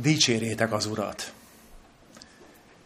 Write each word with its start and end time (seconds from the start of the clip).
Dicsérjétek 0.00 0.72
az 0.72 0.86
Urat! 0.86 1.32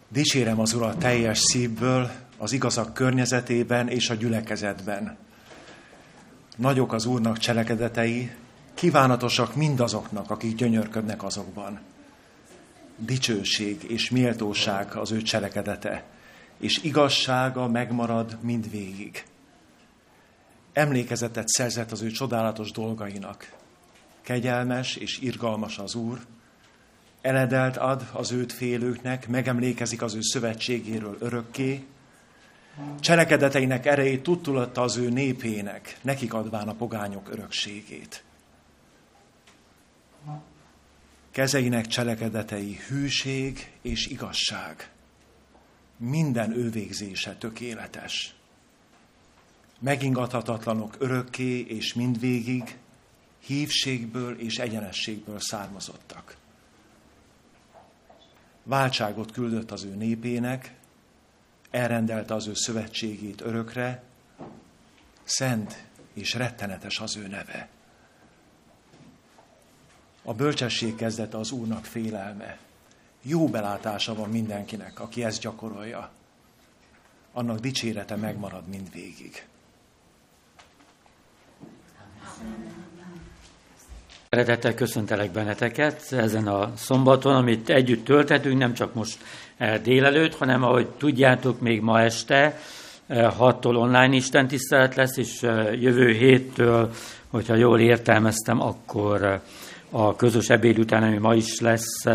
Dicsérem 0.09 0.61
az 0.61 0.73
Urat 0.73 0.99
teljes 0.99 1.39
szívből, 1.39 2.11
az 2.37 2.53
igazak 2.53 2.95
környezetében 2.95 3.89
és 3.89 4.11
a 4.11 4.15
gyülekezetben. 4.15 5.17
Nagyok 6.57 6.93
az 6.93 7.05
Úrnak 7.07 7.39
cselekedetei, 7.39 8.31
kívánatosak 8.75 9.55
mindazoknak, 9.55 10.31
akik 10.31 10.55
gyönyörködnek 10.55 11.23
azokban. 11.23 11.81
Dicsőség 12.97 13.83
és 13.89 14.11
méltóság 14.11 14.97
az 14.97 15.11
ő 15.11 15.23
cselekedete, 15.23 16.05
és 16.59 16.83
igazsága 16.83 17.69
megmarad 17.69 18.39
mindvégig. 18.41 19.25
Emlékezetet 20.73 21.49
szerzett 21.49 21.93
az 21.93 22.03
ő 22.03 22.11
csodálatos 22.11 22.71
dolgainak. 22.71 23.53
Kegyelmes 24.23 24.97
és 24.97 25.19
irgalmas 25.19 25.79
az 25.79 25.95
Úr, 25.95 26.21
eledelt 27.23 27.77
ad 27.77 28.09
az 28.13 28.33
őt 28.33 28.53
félőknek, 28.53 29.29
megemlékezik 29.29 30.03
az 30.03 30.15
ő 30.15 30.21
szövetségéről 30.21 31.17
örökké, 31.21 31.85
cselekedeteinek 33.01 33.87
erejét 33.87 34.23
tudtulatta 34.23 34.83
az 34.83 34.97
ő 34.97 35.09
népének, 35.09 35.99
nekik 36.01 36.35
adván 36.35 36.69
a 36.69 36.75
pogányok 36.75 37.31
örökségét. 37.31 38.25
Kezeinek 41.31 41.87
cselekedetei 41.87 42.79
hűség 42.89 43.73
és 43.83 44.07
igazság. 44.07 44.91
Minden 45.97 46.53
ő 46.57 46.71
végzése 46.71 47.37
tökéletes. 47.37 48.35
Megingathatatlanok 49.79 50.97
örökké 50.99 51.59
és 51.59 51.95
mindvégig, 51.95 52.77
hívségből 53.39 54.39
és 54.39 54.59
egyenességből 54.59 55.41
származottak 55.41 56.37
váltságot 58.63 59.33
küldött 59.33 59.71
az 59.71 59.85
ő 59.85 59.95
népének, 59.95 60.75
elrendelte 61.71 62.35
az 62.35 62.47
ő 62.47 62.55
szövetségét 62.55 63.41
örökre, 63.41 64.03
szent 65.25 65.85
és 66.13 66.35
rettenetes 66.35 67.01
az 67.01 67.17
ő 67.17 67.27
neve. 67.27 67.69
A 70.23 70.35
bölcsesség 70.35 70.95
kezdete 70.95 71.39
az 71.39 71.51
Úrnak 71.51 71.85
félelme. 71.85 72.59
Jó 73.23 73.49
belátása 73.49 74.15
van 74.15 74.31
mindenkinek, 74.31 75.01
aki 75.01 75.25
ezt 75.25 75.41
gyakorolja. 75.41 76.11
Annak 77.33 77.59
dicsérete 77.59 78.17
megmarad 78.17 78.67
mindvégig. 78.69 79.47
Szeretettel 84.35 84.75
köszöntelek 84.75 85.31
benneteket 85.31 86.13
ezen 86.13 86.47
a 86.47 86.73
szombaton, 86.77 87.35
amit 87.35 87.69
együtt 87.71 88.05
töltetünk, 88.05 88.59
nem 88.59 88.75
csak 88.75 88.95
most 88.95 89.19
eh, 89.57 89.79
délelőtt, 89.83 90.35
hanem 90.35 90.63
ahogy 90.63 90.87
tudjátok, 90.87 91.61
még 91.61 91.81
ma 91.81 92.01
este 92.01 92.61
6-tól 93.09 93.75
eh, 93.75 93.81
online 93.81 94.15
Isten 94.15 94.49
tisztelet 94.49 94.95
lesz, 94.95 95.17
és 95.17 95.43
eh, 95.43 95.81
jövő 95.81 96.13
héttől, 96.13 96.91
hogyha 97.29 97.55
jól 97.55 97.81
értelmeztem, 97.81 98.61
akkor 98.61 99.41
a 99.91 100.17
közös 100.17 100.49
ebéd 100.49 100.79
után, 100.79 101.03
ami 101.03 101.19
ma 101.19 101.35
is 101.35 101.61
lesz, 101.61 102.07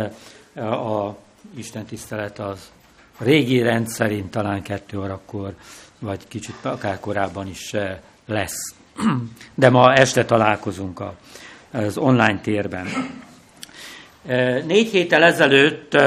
a 0.55 1.17
Isten 1.55 1.85
tisztelet 1.85 2.39
az 2.39 2.71
régi 3.17 3.61
rendszerint 3.61 4.31
talán 4.31 4.61
kettő 4.61 4.99
órakor, 4.99 5.53
vagy 5.99 6.27
kicsit 6.27 6.65
akár 6.65 6.99
korábban 6.99 7.47
is 7.47 7.73
lesz. 8.25 8.75
De 9.55 9.69
ma 9.69 9.93
este 9.93 10.25
találkozunk 10.25 10.99
a 10.99 11.15
az 11.71 11.97
online 11.97 12.39
térben. 12.41 12.85
Négy 14.67 14.89
héttel 14.89 15.23
ezelőtt 15.23 15.97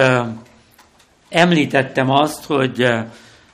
említettem 1.28 2.11
azt, 2.11 2.44
hogy 2.44 2.86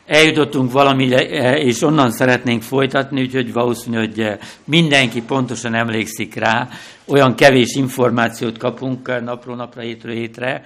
eljutottunk 0.06 0.72
valamire, 0.72 1.20
és 1.58 1.82
onnan 1.82 2.10
szeretnénk 2.10 2.62
folytatni, 2.62 3.20
úgyhogy 3.20 3.52
valószínű, 3.52 3.96
hogy 3.96 4.38
mindenki 4.64 5.22
pontosan 5.22 5.74
emlékszik 5.74 6.34
rá. 6.34 6.68
Olyan 7.06 7.34
kevés 7.34 7.74
információt 7.74 8.58
kapunk 8.58 9.22
napról 9.24 9.56
napra, 9.56 9.82
hétről 9.82 10.14
hétre, 10.14 10.62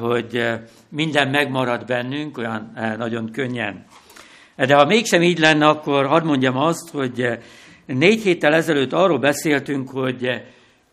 hogy 0.00 0.44
minden 0.88 1.28
megmarad 1.28 1.86
bennünk, 1.86 2.38
olyan 2.38 2.72
nagyon 2.98 3.30
könnyen. 3.32 3.84
De 4.56 4.74
ha 4.74 4.84
mégsem 4.84 5.22
így 5.22 5.38
lenne, 5.38 5.66
akkor 5.66 6.06
hadd 6.06 6.24
mondjam 6.24 6.56
azt, 6.56 6.90
hogy 6.90 7.38
négy 7.86 8.22
héttel 8.22 8.54
ezelőtt 8.54 8.92
arról 8.92 9.18
beszéltünk, 9.18 9.90
hogy 9.90 10.42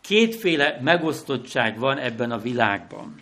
kétféle 0.02 0.80
megosztottság 0.82 1.80
van 1.80 1.98
ebben 1.98 2.32
a 2.32 2.38
világban. 2.38 3.16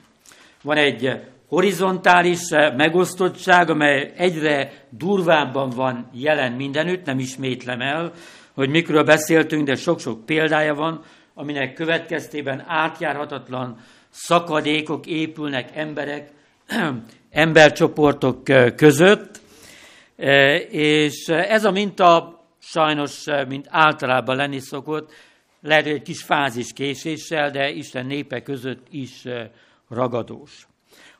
Van 0.61 0.77
egy 0.77 1.19
horizontális 1.47 2.49
megosztottság, 2.77 3.69
amely 3.69 4.11
egyre 4.15 4.71
durvábban 4.89 5.69
van 5.69 6.09
jelen 6.13 6.51
mindenütt, 6.51 7.05
nem 7.05 7.19
ismétlem 7.19 7.81
el, 7.81 8.11
hogy 8.53 8.69
mikről 8.69 9.03
beszéltünk, 9.03 9.65
de 9.65 9.75
sok-sok 9.75 10.25
példája 10.25 10.73
van, 10.73 11.03
aminek 11.33 11.73
következtében 11.73 12.63
átjárhatatlan 12.67 13.77
szakadékok 14.09 15.05
épülnek 15.05 15.69
emberek, 15.75 16.29
embercsoportok 17.31 18.43
között, 18.75 19.39
és 20.69 21.27
ez 21.27 21.65
a 21.65 21.71
minta 21.71 22.39
sajnos, 22.59 23.25
mint 23.47 23.67
általában 23.69 24.35
lenni 24.35 24.59
szokott, 24.59 25.13
lehet, 25.61 25.83
hogy 25.83 25.93
egy 25.93 26.01
kis 26.01 26.23
fázis 26.23 26.73
késéssel, 26.73 27.51
de 27.51 27.69
Isten 27.69 28.05
népe 28.05 28.41
között 28.41 28.87
is 28.89 29.23
ragadós. 29.89 30.67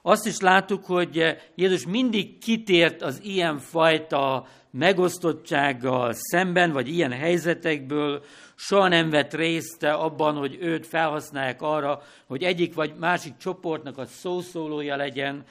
Azt 0.02 0.26
is 0.26 0.40
láttuk, 0.40 0.86
hogy 0.86 1.38
Jézus 1.56 1.86
mindig 1.86 2.38
kitért 2.38 3.02
az 3.02 3.20
ilyen 3.24 3.58
fajta 3.58 4.48
megosztottsággal 4.72 6.14
szemben, 6.14 6.72
vagy 6.72 6.88
ilyen 6.88 7.12
helyzetekből, 7.12 8.24
soha 8.56 8.88
nem 8.88 9.10
vett 9.10 9.34
részt 9.34 9.84
abban, 9.84 10.36
hogy 10.36 10.58
őt 10.60 10.88
felhasználják 10.88 11.62
arra, 11.62 12.02
hogy 12.26 12.44
egyik 12.44 12.74
vagy 12.74 12.94
másik 13.00 13.38
csoportnak 13.38 13.98
a 13.98 14.06
szószólója 14.06 14.96
legyen, 14.96 15.44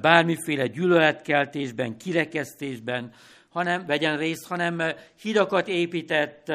bármiféle 0.00 0.66
gyűlöletkeltésben, 0.66 1.96
kirekesztésben, 1.96 3.12
hanem 3.48 3.86
vegyen 3.86 4.16
részt, 4.16 4.46
hanem 4.46 4.82
hidakat 5.20 5.68
épített, 5.68 6.52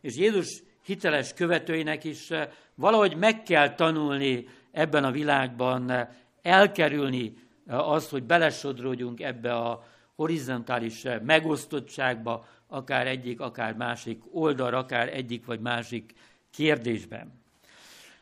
és 0.00 0.16
Jézus 0.16 0.62
hiteles 0.86 1.34
követőinek 1.34 2.04
is 2.04 2.30
eh, 2.30 2.48
valahogy 2.74 3.16
meg 3.16 3.42
kell 3.42 3.74
tanulni 3.74 4.48
ebben 4.72 5.04
a 5.04 5.10
világban 5.10 5.90
eh, 5.90 6.08
elkerülni 6.42 7.34
eh, 7.66 7.88
azt, 7.88 8.10
hogy 8.10 8.22
belesodródjunk 8.22 9.20
ebbe 9.20 9.54
a 9.54 9.84
horizontális 10.14 11.02
megosztottságba, 11.22 12.46
akár 12.66 13.06
egyik, 13.06 13.40
akár 13.40 13.74
másik 13.74 14.22
oldal, 14.32 14.74
akár 14.74 15.08
egyik 15.08 15.46
vagy 15.46 15.60
másik 15.60 16.12
kérdésben. 16.50 17.44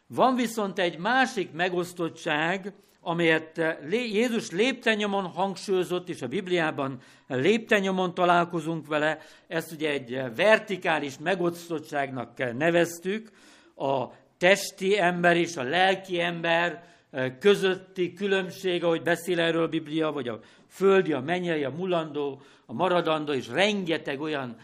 Van 0.07 0.35
viszont 0.35 0.79
egy 0.79 0.99
másik 0.99 1.53
megosztottság, 1.53 2.73
amelyet 3.05 3.59
eh, 3.59 3.77
Jézus 3.91 4.51
léptenyomon 4.51 5.25
hangsúlyozott, 5.25 6.09
és 6.09 6.23
a 6.23 6.29
Bibliában 6.29 6.99
léptenyomon 7.27 8.15
találkozunk 8.15 8.87
vele, 8.87 9.19
ezt 9.49 9.73
ugye 9.73 9.91
egy 9.91 10.15
eh, 10.15 10.31
vertikális 10.37 11.19
megosztottságnak 11.19 12.57
neveztük, 12.57 13.31
a 13.77 14.07
testi 14.39 14.99
ember 14.99 15.37
és 15.37 15.57
a 15.57 15.63
lelki 15.63 16.21
ember 16.21 16.85
eh, 17.11 17.33
közötti 17.39 18.13
különbség, 18.13 18.85
ahogy 18.85 19.03
beszél 19.03 19.41
erről 19.41 19.63
a 19.63 19.69
Biblia, 19.69 20.13
vagy 20.13 20.29
a 20.29 20.41
földi, 20.69 21.13
a 21.13 21.21
mennyei, 21.21 21.65
a 21.65 21.71
mulandó, 21.71 22.41
a 22.67 22.73
maradandó, 22.73 23.33
és 23.33 23.49
rengeteg 23.49 24.21
olyan 24.21 24.57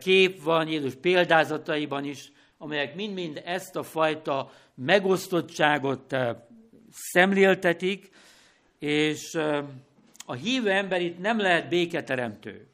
kép 0.00 0.42
van 0.42 0.68
Jézus 0.68 0.94
példázataiban 0.94 2.04
is, 2.04 2.32
amelyek 2.58 2.94
mind-mind 2.94 3.42
ezt 3.44 3.76
a 3.76 3.82
fajta 3.82 4.50
megosztottságot 4.74 6.16
szemléltetik, 6.92 8.10
és 8.78 9.38
a 10.26 10.32
hívő 10.32 10.70
ember 10.70 11.00
itt 11.02 11.18
nem 11.18 11.38
lehet 11.38 11.68
béketeremtő. 11.68 12.66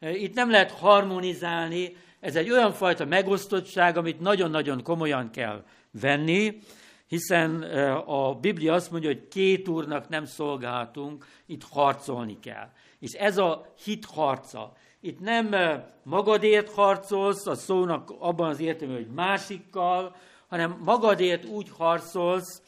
Itt 0.00 0.34
nem 0.34 0.50
lehet 0.50 0.70
harmonizálni, 0.70 1.96
ez 2.20 2.36
egy 2.36 2.50
olyan 2.50 2.72
fajta 2.72 3.04
megosztottság, 3.04 3.96
amit 3.96 4.20
nagyon-nagyon 4.20 4.82
komolyan 4.82 5.30
kell 5.30 5.64
venni, 5.90 6.58
hiszen 7.06 7.62
a 8.06 8.34
Biblia 8.34 8.74
azt 8.74 8.90
mondja, 8.90 9.08
hogy 9.08 9.28
két 9.28 9.68
úrnak 9.68 10.08
nem 10.08 10.24
szolgálhatunk, 10.24 11.26
itt 11.46 11.62
harcolni 11.70 12.38
kell. 12.40 12.70
És 12.98 13.12
ez 13.12 13.38
a 13.38 13.72
hit 13.84 14.04
harca. 14.04 14.72
Itt 15.00 15.20
nem 15.20 15.54
magadért 16.02 16.72
harcolsz, 16.72 17.46
a 17.46 17.54
szónak 17.54 18.10
abban 18.18 18.48
az 18.48 18.60
értelemben, 18.60 19.04
hogy 19.04 19.14
másikkal, 19.14 20.16
hanem 20.48 20.80
magadért 20.84 21.44
úgy 21.44 21.68
harcolsz, 21.76 22.62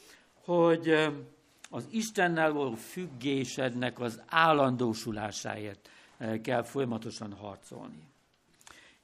hogy 0.51 1.11
az 1.71 1.87
Istennel 1.91 2.53
való 2.53 2.75
függésednek 2.75 4.01
az 4.01 4.23
állandósulásáért 4.27 5.91
kell 6.43 6.63
folyamatosan 6.63 7.33
harcolni. 7.33 8.03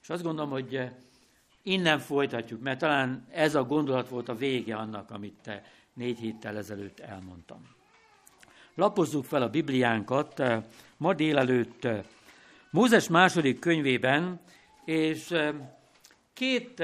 És 0.02 0.08
azt 0.08 0.22
gondolom, 0.22 0.50
hogy 0.50 0.90
innen 1.62 1.98
folytatjuk, 1.98 2.62
mert 2.62 2.78
talán 2.78 3.26
ez 3.30 3.54
a 3.54 3.64
gondolat 3.64 4.08
volt 4.08 4.28
a 4.28 4.34
vége 4.34 4.76
annak, 4.76 5.10
amit 5.10 5.34
te 5.42 5.62
négy 5.92 6.18
héttel 6.18 6.56
ezelőtt 6.56 7.00
elmondtam. 7.00 7.68
Lapozzuk 8.74 9.24
fel 9.24 9.42
a 9.42 9.50
Bibliánkat 9.50 10.42
ma 10.96 11.14
délelőtt 11.14 11.88
Mózes 12.70 13.08
második 13.08 13.58
könyvében, 13.58 14.40
és 14.84 15.34
két 16.32 16.82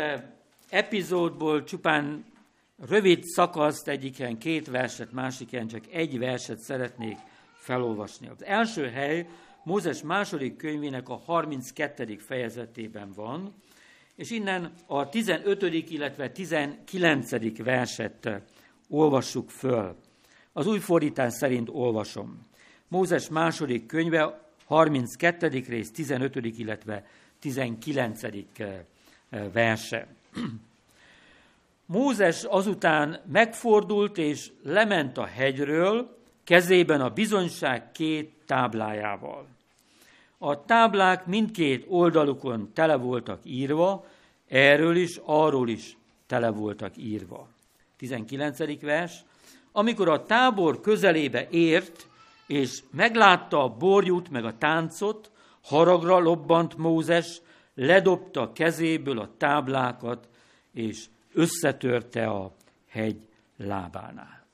epizódból 0.69 1.65
csupán 1.65 2.31
rövid 2.89 3.25
szakaszt, 3.25 3.89
egyiken 3.89 4.39
két 4.39 4.67
verset, 4.67 5.13
másiken 5.13 5.67
csak 5.67 5.85
egy 5.93 6.19
verset 6.19 6.59
szeretnék 6.59 7.17
felolvasni. 7.55 8.29
Az 8.29 8.45
első 8.45 8.89
hely 8.89 9.27
Mózes 9.65 10.03
második 10.03 10.57
könyvének 10.57 11.09
a 11.09 11.17
32. 11.25 12.17
fejezetében 12.19 13.13
van, 13.15 13.55
és 14.15 14.31
innen 14.31 14.73
a 14.87 15.09
15. 15.09 15.63
illetve 15.63 16.31
19. 16.31 17.57
verset 17.57 18.29
olvassuk 18.89 19.51
föl. 19.51 19.97
Az 20.53 20.67
új 20.67 20.79
fordítás 20.79 21.33
szerint 21.33 21.69
olvasom. 21.73 22.47
Mózes 22.89 23.29
második 23.29 23.87
könyve, 23.87 24.51
32. 24.65 25.49
rész, 25.69 25.91
15. 25.91 26.37
illetve 26.37 27.07
19. 27.39 28.21
verse. 29.53 30.07
Mózes 31.93 32.45
azután 32.45 33.21
megfordult 33.33 34.19
és 34.19 34.51
lement 34.63 35.19
a 35.19 35.25
hegyről, 35.25 36.17
kezében 36.45 37.01
a 37.01 37.11
bizonyság 37.11 37.93
két 37.93 38.33
táblájával. 38.47 39.47
A 40.39 40.65
táblák 40.65 41.27
mindkét 41.27 41.85
oldalukon 41.89 42.71
tele 42.75 42.97
voltak 42.97 43.41
írva, 43.45 44.05
erről 44.49 44.97
is, 44.97 45.21
arról 45.25 45.69
is 45.69 45.97
tele 46.27 46.51
voltak 46.51 46.97
írva. 46.97 47.49
19. 47.97 48.81
vers. 48.81 49.25
Amikor 49.73 50.09
a 50.09 50.25
tábor 50.25 50.81
közelébe 50.81 51.49
ért, 51.51 52.09
és 52.47 52.83
meglátta 52.91 53.63
a 53.65 53.77
borjút 53.77 54.31
meg 54.31 54.45
a 54.45 54.59
táncot, 54.59 55.31
haragra 55.63 56.19
lobbant 56.19 56.77
Mózes, 56.77 57.41
ledobta 57.75 58.53
kezéből 58.53 59.19
a 59.19 59.31
táblákat, 59.37 60.29
és 60.73 61.05
összetörte 61.33 62.27
a 62.27 62.55
hegy 62.89 63.29
lábánál. 63.57 64.47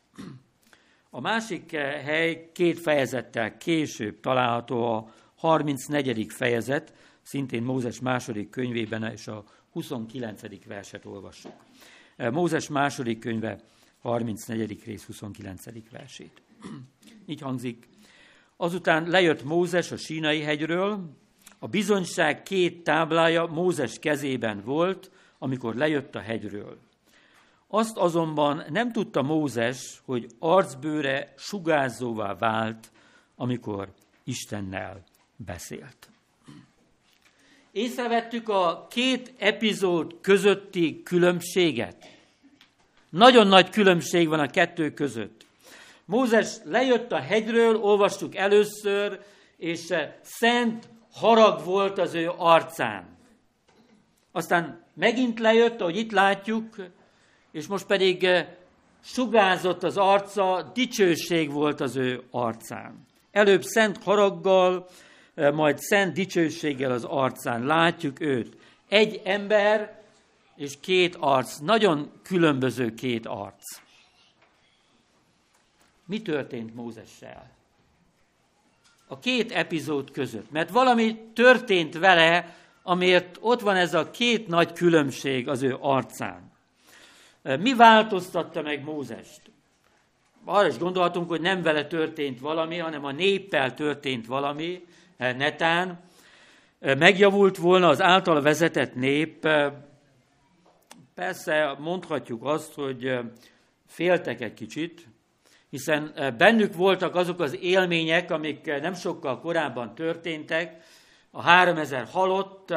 A 1.11 1.21
másik 1.21 1.71
hely 1.77 2.51
két 2.53 2.79
fejezettel 2.79 3.57
később 3.57 4.21
található 4.21 4.85
a 4.93 5.13
34. 5.37 6.27
fejezet, 6.33 6.95
szintén 7.23 7.63
Mózes 7.63 8.01
második 8.01 8.51
könyvében, 8.51 9.13
és 9.13 9.27
a 9.27 9.45
29. 9.71 10.65
verset 10.67 11.05
olvassuk. 11.05 11.53
Mózes 12.17 12.69
második 12.69 13.19
könyve, 13.19 13.61
34. 14.01 14.85
rész 14.85 15.05
29. 15.05 15.91
versét. 15.91 16.43
Így 17.27 17.41
hangzik. 17.41 17.89
Azután 18.57 19.09
lejött 19.09 19.45
Mózes 19.45 19.93
a 19.93 19.97
sínai 19.97 20.41
hegyről, 20.41 21.17
a 21.59 21.67
bizonyság 21.67 22.43
két 22.43 22.83
táblája 22.83 23.47
Mózes 23.47 23.99
kezében 23.99 24.63
volt, 24.65 25.11
amikor 25.39 25.75
lejött 25.75 26.15
a 26.15 26.21
hegyről. 26.21 26.79
Azt 27.69 27.97
azonban 27.97 28.65
nem 28.69 28.93
tudta 28.93 29.23
Mózes, 29.23 30.01
hogy 30.05 30.27
arcbőre 30.39 31.35
sugárzóvá 31.37 32.35
vált, 32.35 32.91
amikor 33.37 33.89
Istennel 34.25 35.05
beszélt. 35.37 36.09
Észrevettük 37.73 38.49
a 38.49 38.87
két 38.91 39.35
epizód 39.39 40.15
közötti 40.21 41.03
különbséget. 41.03 42.09
Nagyon 43.11 43.47
nagy 43.47 43.71
különbség 43.71 44.29
van 44.29 44.41
a 44.41 44.51
kettő 44.51 44.93
között. 44.93 45.47
Mózes 46.05 46.57
lejött 46.65 47.13
a 47.13 47.19
hegyről, 47.19 47.77
olvastuk 47.77 48.37
először, 48.37 49.21
és 49.57 49.95
szent 50.23 50.89
harag 51.13 51.65
volt 51.65 51.99
az 51.99 52.15
ő 52.15 52.31
arcán. 52.37 53.17
Aztán 54.33 54.87
megint 54.99 55.39
lejött, 55.39 55.81
ahogy 55.81 55.97
itt 55.97 56.13
látjuk, 56.13 56.77
és 57.53 57.67
most 57.67 57.87
pedig 57.87 58.29
sugázott 59.05 59.83
az 59.83 59.97
arca, 59.97 60.71
dicsőség 60.75 61.53
volt 61.53 61.81
az 61.81 61.97
ő 61.97 62.23
arcán. 62.31 63.07
Előbb 63.31 63.63
szent 63.63 64.03
haraggal, 64.03 64.89
majd 65.35 65.79
szent 65.79 66.13
dicsőséggel 66.13 66.91
az 66.91 67.05
arcán. 67.05 67.65
Látjuk 67.67 68.21
őt. 68.21 68.57
Egy 68.89 69.21
ember 69.25 70.03
és 70.57 70.75
két 70.81 71.17
arc. 71.21 71.59
Nagyon 71.59 72.13
különböző 72.23 72.95
két 72.95 73.27
arc. 73.27 73.81
Mi 76.07 76.23
történt 76.23 76.75
Mózessel? 76.75 77.51
A 79.07 79.19
két 79.19 79.53
epizód 79.53 80.11
között. 80.11 80.51
Mert 80.51 80.71
valami 80.71 81.19
történt 81.35 81.99
vele, 81.99 82.57
amiért 82.89 83.37
ott 83.41 83.61
van 83.61 83.77
ez 83.77 83.95
a 83.95 84.11
két 84.11 84.47
nagy 84.47 84.73
különbség 84.73 85.49
az 85.49 85.63
ő 85.63 85.77
arcán. 85.81 86.53
Mi 87.43 87.75
változtatta 87.75 88.63
meg 88.63 88.85
Mózest? 88.85 89.41
Arra 90.45 90.67
is 90.67 90.79
gondolhatunk, 90.79 91.29
hogy 91.29 91.41
nem 91.41 91.63
vele 91.63 91.87
történt 91.87 92.41
valami, 92.41 92.79
hanem 92.79 93.05
a 93.05 93.13
néppel 93.13 93.75
történt 93.75 94.27
valami, 94.27 94.85
netán. 95.17 96.01
Megjavult 96.81 97.57
volna 97.57 97.89
az 97.89 98.01
által 98.01 98.43
vezetett 98.43 98.95
nép, 98.95 99.49
persze 101.15 101.77
mondhatjuk 101.79 102.45
azt, 102.45 102.75
hogy 102.75 103.19
féltek 103.87 104.41
egy 104.41 104.55
kicsit, 104.55 105.09
hiszen 105.71 106.35
bennük 106.39 106.75
voltak 106.75 107.15
azok 107.15 107.41
az 107.41 107.59
élmények, 107.61 108.31
amik 108.31 108.81
nem 108.81 108.95
sokkal 108.95 109.41
korábban 109.41 109.95
történtek, 109.95 110.83
a 111.31 111.43
3000 111.43 112.07
halott, 112.07 112.75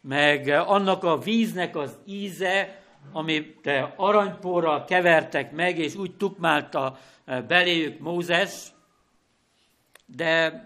meg 0.00 0.48
annak 0.48 1.04
a 1.04 1.18
víznek 1.18 1.76
az 1.76 1.98
íze, 2.04 2.82
amit 3.12 3.70
aranyporral 3.96 4.84
kevertek 4.84 5.52
meg, 5.52 5.78
és 5.78 5.94
úgy 5.94 6.16
tukmálta 6.16 6.98
beléjük 7.46 7.98
Mózes, 7.98 8.72
de 10.06 10.62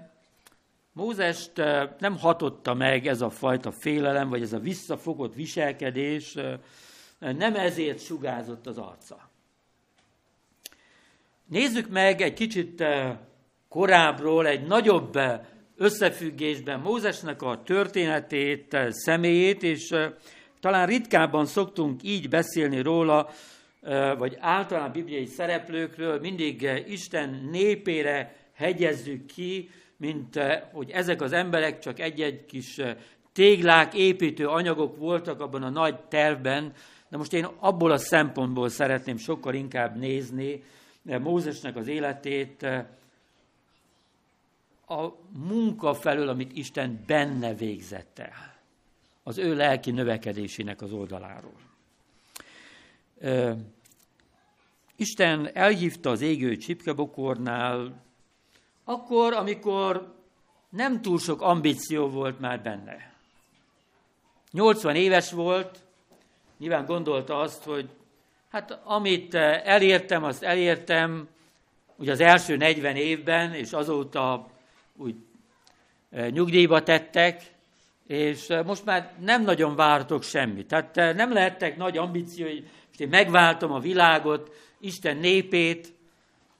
Mózest 0.93 1.53
nem 1.99 2.19
hatotta 2.19 2.75
meg 2.75 3.07
ez 3.07 3.21
a 3.21 3.31
fajta 3.31 3.73
félelem, 3.73 4.29
vagy 4.29 4.43
ez 4.43 4.53
a 4.53 4.59
visszafogott 4.59 5.35
viselkedés, 5.35 6.37
nem 7.19 7.55
ezért 7.55 8.05
sugázott 8.05 8.67
az 8.67 8.79
arca. 8.79 9.29
Nézzük 11.45 11.89
meg 11.89 12.21
egy 12.21 12.35
kicsit 12.35 12.85
korábbról, 13.69 14.47
egy 14.47 14.67
nagyobb 14.67 15.19
összefüggésben 15.79 16.81
Mózesnek 16.81 17.43
a 17.43 17.63
történetét, 17.65 18.77
személyét, 18.91 19.63
és 19.63 19.95
talán 20.61 20.87
ritkábban 20.87 21.47
szoktunk 21.47 22.03
így 22.03 22.29
beszélni 22.29 22.83
róla, 22.83 23.31
vagy 24.19 24.37
általán 24.41 24.93
bibliai 24.93 25.27
szereplőkről, 25.27 26.21
mindig 26.21 26.69
Isten 26.89 27.49
népére 27.51 28.37
hegyezzük 28.55 29.27
ki, 29.27 29.71
mint 29.97 30.41
hogy 30.73 30.91
ezek 30.91 31.23
az 31.23 31.33
emberek 31.33 31.79
csak 31.79 32.01
egy-egy 32.01 32.47
kis 32.47 32.81
téglák, 33.33 33.95
építő 33.95 34.47
anyagok 34.47 34.97
voltak 34.97 35.41
abban 35.41 35.63
a 35.63 35.71
nagy 35.71 36.01
tervben, 36.01 36.73
de 37.09 37.17
most 37.17 37.33
én 37.33 37.49
abból 37.59 37.91
a 37.91 37.99
szempontból 37.99 38.69
szeretném 38.69 39.17
sokkal 39.17 39.55
inkább 39.55 39.97
nézni 39.97 40.63
Mózesnek 41.03 41.77
az 41.77 41.89
életét, 41.89 42.67
a 44.89 45.15
munka 45.33 45.95
felől, 45.95 46.29
amit 46.29 46.57
Isten 46.57 47.05
benne 47.07 47.55
végzett 47.55 48.19
el, 48.19 48.55
az 49.23 49.39
ő 49.39 49.55
lelki 49.55 49.91
növekedésének 49.91 50.83
az 50.83 50.93
oldaláról. 50.93 51.57
Isten 54.97 55.51
elhívta 55.53 56.11
az 56.11 56.21
égő 56.21 56.57
csipkebokornál, 56.57 58.03
akkor, 58.85 59.33
amikor 59.33 60.15
nem 60.69 61.03
túl 61.03 61.19
sok 61.19 61.43
ambíció 61.43 62.09
volt 62.09 62.41
már 62.41 62.63
benne. 62.63 63.13
80 64.51 64.97
éves 64.97 65.33
volt, 65.33 65.79
nyilván 66.59 66.85
gondolta 66.85 67.37
azt, 67.39 67.65
hogy 67.65 67.89
hát 68.49 68.81
amit 68.85 69.35
elértem, 69.35 70.25
azt 70.25 70.43
elértem, 70.43 71.29
ugye 71.97 72.13
az 72.13 72.21
első 72.21 72.57
40 72.57 72.97
évben, 72.97 73.55
és 73.55 73.73
azóta 73.73 74.51
úgy 74.99 75.15
e, 76.11 76.29
nyugdíjba 76.29 76.83
tettek, 76.83 77.43
és 78.07 78.51
e, 78.51 78.63
most 78.63 78.85
már 78.85 79.13
nem 79.21 79.43
nagyon 79.43 79.77
vártok 79.77 80.23
semmit. 80.23 80.67
Tehát 80.67 80.97
e, 80.97 81.13
nem 81.13 81.33
lehettek 81.33 81.77
nagy 81.77 81.97
ambíciói, 81.97 82.61
most 82.87 83.01
én 83.01 83.09
megváltom 83.09 83.73
a 83.73 83.81
világot, 83.81 84.55
Isten 84.81 85.17
népét, 85.17 85.93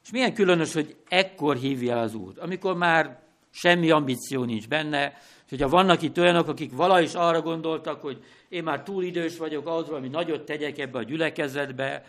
és 0.05 0.11
milyen 0.11 0.35
különös, 0.35 0.73
hogy 0.73 0.97
ekkor 1.09 1.57
hívja 1.57 2.01
az 2.01 2.15
Úr, 2.15 2.33
amikor 2.39 2.77
már 2.77 3.19
semmi 3.51 3.91
ambíció 3.91 4.45
nincs 4.45 4.69
benne, 4.69 5.13
És 5.51 5.55
hogyha 5.55 5.69
vannak 5.69 6.03
itt 6.03 6.19
olyanok, 6.19 6.49
akik 6.49 6.77
vala 6.77 7.01
is 7.01 7.15
arra 7.15 7.43
gondoltak, 7.43 8.01
hogy 8.01 8.23
én 8.49 8.63
már 8.63 8.83
túl 8.83 9.03
idős 9.03 9.39
vagyok 9.39 9.67
ahhoz, 9.67 9.89
valami 9.89 10.09
nagyot 10.09 10.45
tegyek 10.45 10.79
ebbe 10.79 10.99
a 10.99 11.03
gyülekezetbe, 11.03 12.05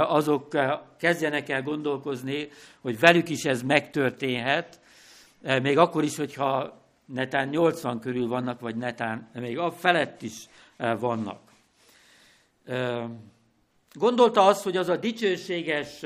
azok 0.00 0.56
kezdjenek 0.98 1.48
el 1.48 1.62
gondolkozni, 1.62 2.48
hogy 2.80 2.98
velük 2.98 3.28
is 3.28 3.44
ez 3.44 3.62
megtörténhet, 3.62 4.80
még 5.62 5.78
akkor 5.78 6.04
is, 6.04 6.16
hogyha 6.16 6.80
netán 7.06 7.48
80 7.48 8.00
körül 8.00 8.28
vannak, 8.28 8.60
vagy 8.60 8.76
netán 8.76 9.30
még 9.34 9.58
a 9.58 9.72
felett 9.72 10.22
is 10.22 10.48
vannak. 10.76 11.40
Gondolta 13.92 14.46
azt, 14.46 14.62
hogy 14.62 14.76
az 14.76 14.88
a 14.88 14.96
dicsőséges 14.96 16.04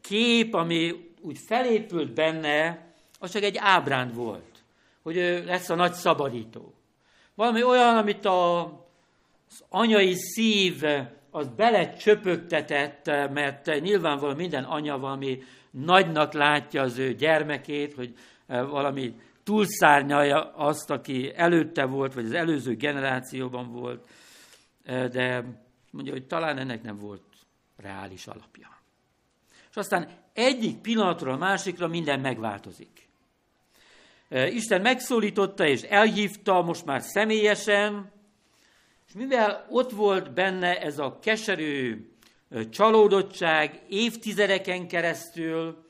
kép, 0.00 0.54
ami 0.54 1.10
úgy 1.20 1.38
felépült 1.38 2.12
benne, 2.12 2.84
az 3.18 3.30
csak 3.30 3.42
egy 3.42 3.56
ábránd 3.58 4.14
volt, 4.14 4.62
hogy 5.02 5.16
ő 5.16 5.44
lesz 5.44 5.68
a 5.68 5.74
nagy 5.74 5.92
szabadító. 5.92 6.74
Valami 7.34 7.62
olyan, 7.62 7.96
amit 7.96 8.24
a, 8.24 8.62
az 9.48 9.64
anyai 9.68 10.14
szív 10.14 10.82
az 11.30 11.48
belecsöpögtetett, 11.56 13.06
mert 13.32 13.80
nyilvánvalóan 13.80 14.36
minden 14.36 14.64
anya 14.64 14.98
valami 14.98 15.42
nagynak 15.84 16.32
látja 16.32 16.82
az 16.82 16.98
ő 16.98 17.14
gyermekét, 17.14 17.94
hogy 17.94 18.14
valami 18.46 19.14
túlszárnyalja 19.42 20.54
azt, 20.54 20.90
aki 20.90 21.32
előtte 21.34 21.84
volt, 21.84 22.14
vagy 22.14 22.24
az 22.24 22.32
előző 22.32 22.74
generációban 22.74 23.72
volt, 23.72 24.08
de 24.84 25.44
mondja, 25.90 26.12
hogy 26.12 26.26
talán 26.26 26.58
ennek 26.58 26.82
nem 26.82 26.98
volt 26.98 27.22
reális 27.76 28.26
alapja. 28.26 28.80
És 29.70 29.76
aztán 29.76 30.08
egyik 30.32 30.78
pillanatról 30.78 31.32
a 31.32 31.36
másikra 31.36 31.88
minden 31.88 32.20
megváltozik. 32.20 33.08
Isten 34.30 34.80
megszólította 34.80 35.66
és 35.66 35.82
elhívta 35.82 36.62
most 36.62 36.84
már 36.84 37.02
személyesen, 37.02 38.10
és 39.08 39.12
mivel 39.12 39.66
ott 39.70 39.90
volt 39.90 40.32
benne 40.32 40.80
ez 40.80 40.98
a 40.98 41.18
keserű 41.18 42.08
csalódottság 42.70 43.80
évtizedeken 43.88 44.88
keresztül, 44.88 45.84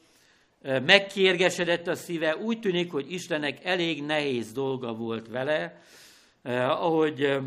megkérgesedett 0.63 1.87
a 1.87 1.95
szíve, 1.95 2.37
úgy 2.37 2.61
tűnik, 2.61 2.91
hogy 2.93 3.13
Istennek 3.13 3.65
elég 3.65 4.03
nehéz 4.03 4.53
dolga 4.53 4.95
volt 4.95 5.29
vele, 5.29 5.83
ahogy 6.69 7.39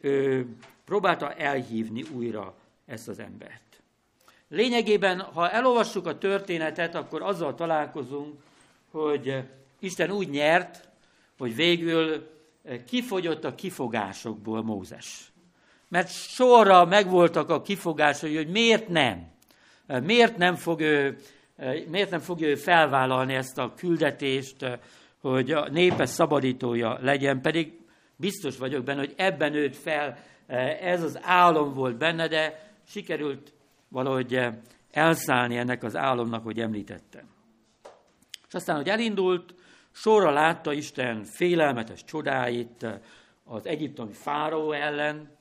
ő 0.00 0.46
próbálta 0.84 1.32
elhívni 1.32 2.02
újra 2.02 2.54
ezt 2.86 3.08
az 3.08 3.18
embert. 3.18 3.82
Lényegében, 4.48 5.20
ha 5.20 5.50
elolvassuk 5.50 6.06
a 6.06 6.18
történetet, 6.18 6.94
akkor 6.94 7.22
azzal 7.22 7.54
találkozunk, 7.54 8.42
hogy 8.90 9.42
Isten 9.78 10.10
úgy 10.10 10.28
nyert, 10.28 10.88
hogy 11.38 11.54
végül 11.54 12.30
kifogyott 12.86 13.44
a 13.44 13.54
kifogásokból 13.54 14.62
Mózes. 14.62 15.32
Mert 15.96 16.10
sorra 16.10 16.84
megvoltak 16.84 17.50
a 17.50 17.62
kifogásai, 17.62 18.36
hogy 18.36 18.48
miért 18.48 18.88
nem. 18.88 19.26
Miért 20.02 20.36
nem 20.36 20.54
fog 20.54 20.80
ő, 20.80 21.16
miért 21.88 22.10
nem 22.10 22.20
fog 22.20 22.40
ő 22.40 22.54
felvállalni 22.54 23.34
ezt 23.34 23.58
a 23.58 23.72
küldetést, 23.76 24.78
hogy 25.20 25.50
a 25.50 25.68
népe 25.68 26.06
szabadítója 26.06 26.98
legyen, 27.00 27.40
pedig 27.40 27.72
biztos 28.16 28.56
vagyok 28.56 28.84
benne, 28.84 28.98
hogy 28.98 29.14
ebben 29.16 29.52
nőtt 29.52 29.76
fel, 29.76 30.18
ez 30.80 31.02
az 31.02 31.18
álom 31.22 31.74
volt 31.74 31.96
benne, 31.96 32.28
de 32.28 32.70
sikerült 32.88 33.52
valahogy 33.88 34.40
elszállni 34.90 35.56
ennek 35.56 35.82
az 35.82 35.96
álomnak, 35.96 36.44
hogy 36.44 36.60
említettem. 36.60 37.24
És 38.48 38.54
aztán, 38.54 38.76
hogy 38.76 38.88
elindult, 38.88 39.54
sorra 39.92 40.30
látta 40.30 40.72
Isten 40.72 41.24
félelmetes 41.24 42.04
csodáit 42.04 42.86
az 43.44 43.66
egyiptomi 43.66 44.12
fáraó 44.12 44.72
ellen, 44.72 45.34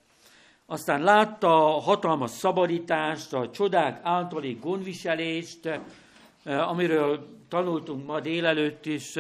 aztán 0.66 1.04
látta 1.04 1.76
a 1.76 1.80
hatalmas 1.80 2.32
szabadítást, 2.32 3.34
a 3.34 3.50
csodák 3.50 4.00
általi 4.04 4.58
gondviselést, 4.62 5.80
amiről 6.46 7.28
tanultunk 7.50 8.06
ma 8.06 8.20
délelőtt 8.20 8.86
is, 8.86 9.16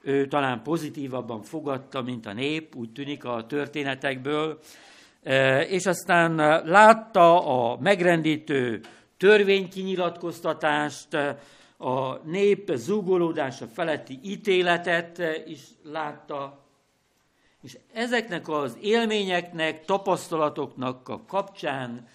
ő 0.00 0.26
talán 0.26 0.62
pozitívabban 0.62 1.42
fogadta, 1.42 2.02
mint 2.02 2.26
a 2.26 2.32
nép, 2.32 2.74
úgy 2.74 2.92
tűnik 2.92 3.24
a 3.24 3.46
történetekből, 3.46 4.58
és 5.68 5.86
aztán 5.86 6.34
látta 6.64 7.46
a 7.46 7.78
megrendítő 7.80 8.80
törvénykinyilatkoztatást, 9.16 11.14
a 11.76 12.18
nép 12.24 12.72
zúgolódása 12.74 13.66
feletti 13.66 14.18
ítéletet 14.22 15.22
is 15.46 15.60
látta, 15.82 16.63
és 17.64 17.78
ezeknek 17.92 18.48
az 18.48 18.76
élményeknek, 18.80 19.84
tapasztalatoknak 19.84 21.08
a 21.08 21.24
kapcsán 21.26 22.08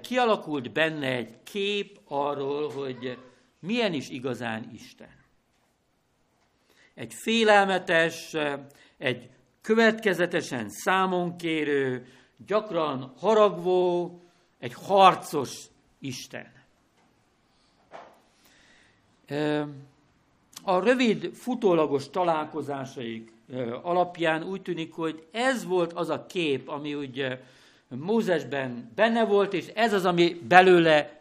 kialakult 0.00 0.72
benne 0.72 1.06
egy 1.06 1.42
kép 1.42 2.00
arról, 2.08 2.70
hogy 2.70 3.18
milyen 3.58 3.92
is 3.92 4.08
igazán 4.08 4.70
Isten. 4.74 5.18
Egy 6.94 7.14
félelmetes, 7.14 8.36
egy 8.98 9.30
következetesen 9.60 10.68
számonkérő, 10.68 12.06
gyakran 12.46 13.14
haragvó, 13.18 14.20
egy 14.58 14.74
harcos 14.74 15.66
Isten. 15.98 16.52
A 20.62 20.78
rövid, 20.78 21.34
futólagos 21.34 22.10
találkozásaik 22.10 23.32
alapján 23.82 24.42
úgy 24.42 24.62
tűnik, 24.62 24.92
hogy 24.92 25.26
ez 25.32 25.64
volt 25.64 25.92
az 25.92 26.08
a 26.08 26.26
kép, 26.26 26.68
ami 26.68 26.94
úgy 26.94 27.38
Mózesben 27.88 28.92
benne 28.94 29.24
volt, 29.24 29.52
és 29.52 29.66
ez 29.66 29.92
az, 29.92 30.04
ami 30.04 30.40
belőle 30.48 31.20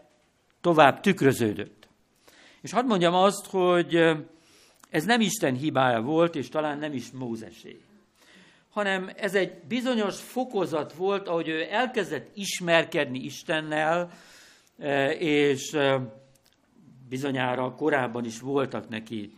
tovább 0.62 1.00
tükröződött. 1.00 1.88
És 2.62 2.71
hadd 2.71 2.86
mondjam 2.86 3.13
azt, 3.13 3.45
hogy 3.45 3.95
ez 4.89 5.05
nem 5.05 5.21
Isten 5.21 5.55
hibája 5.55 6.01
volt, 6.01 6.36
és 6.36 6.50
talán 6.50 6.77
nem 6.77 6.93
is 6.93 7.12
Mózesé, 7.12 7.81
hanem 8.69 9.09
ez 9.15 9.36
egy 9.36 9.53
bizonyos 9.67 10.21
fokozat 10.21 10.93
volt, 10.93 11.27
ahogy 11.27 11.48
ő 11.48 11.67
elkezdett 11.71 12.29
ismerkedni 12.33 13.19
Istennel, 13.19 14.12
és 15.19 15.77
bizonyára 17.09 17.75
korábban 17.75 18.25
is 18.25 18.39
voltak 18.39 18.89
neki, 18.89 19.33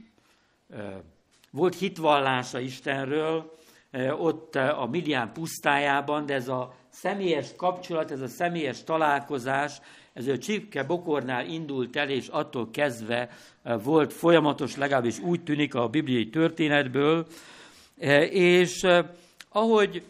volt 1.52 1.76
hitvallása 1.76 2.60
Istenről, 2.60 3.60
ott 4.20 4.56
a 4.56 4.88
Midian 4.92 5.34
pusztájában, 5.34 6.26
de 6.26 6.34
ez 6.34 6.48
a 6.48 6.74
személyes 6.90 7.48
kapcsolat, 7.56 8.12
ez 8.12 8.22
a 8.22 8.28
személyes 8.28 8.84
találkozás, 8.84 9.82
ez 10.14 10.28
a 10.28 10.38
Csipke 10.38 10.84
Bokornál 10.84 11.46
indult 11.46 11.96
el, 11.96 12.10
és 12.10 12.28
attól 12.28 12.70
kezdve 12.72 13.30
volt 13.84 14.14
folyamatos, 14.14 14.76
legalábbis 14.76 15.20
úgy 15.20 15.44
tűnik 15.44 15.76
a 15.76 15.88
bibliai 15.88 16.30
történetből, 16.30 17.28
és 18.30 18.88
ahogy 19.50 20.04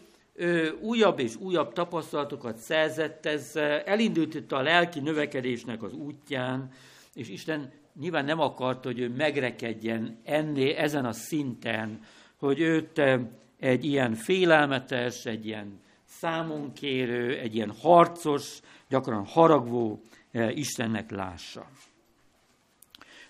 újabb 0.80 1.18
és 1.18 1.36
újabb 1.36 1.72
tapasztalatokat 1.72 2.56
szerzett, 2.56 3.26
ez 3.26 3.56
elindította 3.84 4.56
a 4.56 4.62
lelki 4.62 5.00
növekedésnek 5.00 5.82
az 5.82 5.92
útján, 5.92 6.70
és 7.14 7.28
Isten 7.28 7.72
nyilván 8.00 8.24
nem 8.24 8.40
akart, 8.40 8.84
hogy 8.84 8.98
ő 8.98 9.08
megrekedjen 9.08 10.18
enné, 10.24 10.74
ezen 10.74 11.04
a 11.04 11.12
szinten, 11.12 12.04
hogy 12.36 12.60
őt 12.60 13.02
egy 13.58 13.84
ilyen 13.84 14.14
félelmetes, 14.14 15.24
egy 15.24 15.46
ilyen 15.46 15.80
számonkérő, 16.04 17.38
egy 17.38 17.54
ilyen 17.54 17.72
harcos, 17.80 18.60
gyakran 18.88 19.26
haragvó 19.26 20.00
Istennek 20.32 21.10
lássa. 21.10 21.66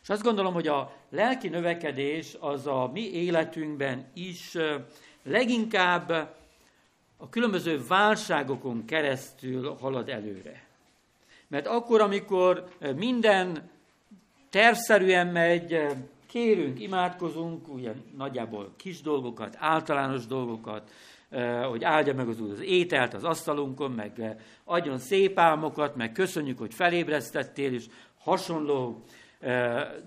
És 0.02 0.08
azt 0.08 0.22
gondolom, 0.22 0.52
hogy 0.52 0.66
a 0.66 0.96
lelki 1.10 1.48
növekedés 1.48 2.36
az 2.40 2.66
a 2.66 2.90
mi 2.92 3.10
életünkben 3.10 4.06
is 4.14 4.56
leginkább 5.22 6.10
a 7.16 7.28
különböző 7.28 7.86
válságokon 7.86 8.84
keresztül 8.84 9.76
halad 9.80 10.08
előre. 10.08 10.64
Mert 11.48 11.66
akkor, 11.66 12.00
amikor 12.00 12.68
minden 12.96 13.70
tervszerűen 14.52 15.26
megy, 15.26 15.86
kérünk, 16.26 16.80
imádkozunk, 16.80 17.68
ugye 17.68 17.92
nagyjából 18.16 18.72
kis 18.76 19.00
dolgokat, 19.00 19.56
általános 19.58 20.26
dolgokat, 20.26 20.90
hogy 21.68 21.84
áldja 21.84 22.14
meg 22.14 22.28
az 22.28 22.40
úr 22.40 22.50
az 22.50 22.62
ételt 22.62 23.14
az 23.14 23.24
asztalunkon, 23.24 23.90
meg 23.90 24.36
adjon 24.64 24.98
szép 24.98 25.38
álmokat, 25.38 25.96
meg 25.96 26.12
köszönjük, 26.12 26.58
hogy 26.58 26.74
felébresztettél, 26.74 27.72
és 27.72 27.84
hasonló 28.18 29.04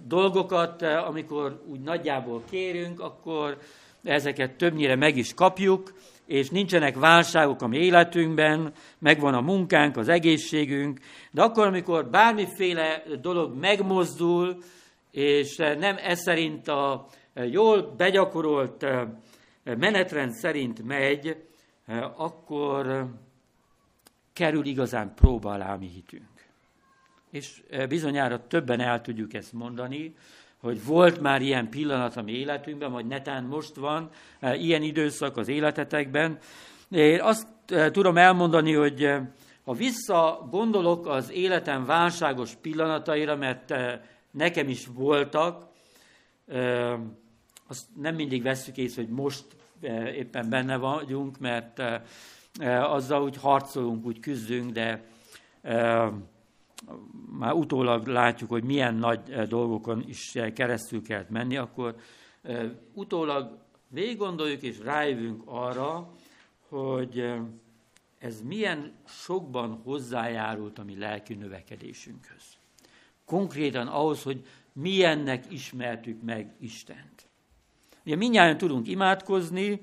dolgokat, 0.08 0.82
amikor 0.82 1.64
úgy 1.68 1.80
nagyjából 1.80 2.44
kérünk, 2.50 3.00
akkor 3.00 3.58
ezeket 4.04 4.52
többnyire 4.52 4.96
meg 4.96 5.18
is 5.18 5.34
kapjuk, 5.34 5.94
és 6.26 6.50
nincsenek 6.50 6.96
válságok 6.96 7.62
a 7.62 7.68
mi 7.68 7.78
életünkben, 7.78 8.74
megvan 9.00 9.34
a 9.34 9.42
munkánk, 9.42 9.98
az 9.98 10.08
egészségünk, 10.08 11.00
de 11.32 11.42
akkor, 11.42 11.68
amikor 11.68 12.10
bármiféle 12.10 13.04
dolog 13.22 13.56
megmozdul, 13.60 14.58
és 15.12 15.56
nem 15.56 15.98
ez 15.98 16.22
szerint 16.22 16.68
a 16.68 17.08
jól 17.34 17.94
begyakorolt 17.98 18.86
menetrend 19.64 20.32
szerint 20.32 20.84
megy, 20.84 21.38
akkor 22.16 23.08
kerül 24.34 24.66
igazán 24.66 25.14
próba 25.16 25.52
alá 25.52 25.76
mi 25.76 25.88
hitünk. 25.88 26.46
És 27.32 27.64
bizonyára 27.90 28.48
többen 28.48 28.80
el 28.80 29.02
tudjuk 29.02 29.34
ezt 29.34 29.54
mondani, 29.54 30.16
hogy 30.62 30.86
volt 30.86 31.22
már 31.22 31.42
ilyen 31.42 31.70
pillanat 31.70 32.18
a 32.18 32.22
mi 32.22 32.32
életünkben, 32.32 32.92
vagy 32.92 33.06
netán 33.06 33.44
most 33.44 33.76
van 33.76 34.10
ilyen 34.42 34.82
időszak 34.82 35.38
az 35.38 35.48
életetekben. 35.48 36.38
Én 36.90 37.22
azt 37.22 37.48
tudom 37.92 38.18
elmondani, 38.18 38.74
hogy 38.74 39.14
ha 39.66 39.74
vissza 39.74 40.48
gondolok 40.52 41.08
az 41.08 41.32
életem 41.32 41.86
válságos 41.86 42.54
pillanataira, 42.62 43.36
mert 43.36 43.74
nekem 44.32 44.70
is 44.70 44.88
voltak, 44.94 45.68
azt 47.68 47.86
nem 48.02 48.16
mindig 48.16 48.44
veszük 48.44 48.78
észre, 48.78 49.02
hogy 49.02 49.12
most 49.12 49.46
éppen 50.16 50.50
benne 50.50 50.78
vagyunk, 50.78 51.40
mert 51.40 51.82
azzal 52.82 53.24
úgy 53.24 53.38
harcolunk, 53.38 54.06
úgy 54.06 54.20
küzdünk, 54.20 54.72
de 54.72 55.04
már 57.40 57.54
utólag 57.54 58.08
látjuk, 58.08 58.50
hogy 58.50 58.64
milyen 58.64 58.96
nagy 58.96 59.48
dolgokon 59.48 60.04
is 60.08 60.38
keresztül 60.54 61.02
kellett 61.02 61.30
menni, 61.30 61.58
akkor 61.58 61.96
utólag 62.94 63.58
végig 63.88 64.18
gondoljuk 64.18 64.62
és 64.62 64.80
rájövünk 64.80 65.42
arra, 65.46 66.12
hogy 66.70 67.34
ez 68.18 68.42
milyen 68.42 68.94
sokban 69.08 69.82
hozzájárult 69.84 70.80
a 70.80 70.84
mi 70.84 70.98
lelki 70.98 71.34
növekedésünkhöz. 71.34 72.44
Konkrétan 73.26 73.88
ahhoz, 73.88 74.24
hogy 74.24 74.46
milyennek 74.74 75.52
ismertük 75.52 76.22
meg 76.22 76.56
Istent. 76.60 77.28
Ugye 78.06 78.16
mindjárt 78.16 78.58
tudunk 78.58 78.88
imádkozni, 78.88 79.82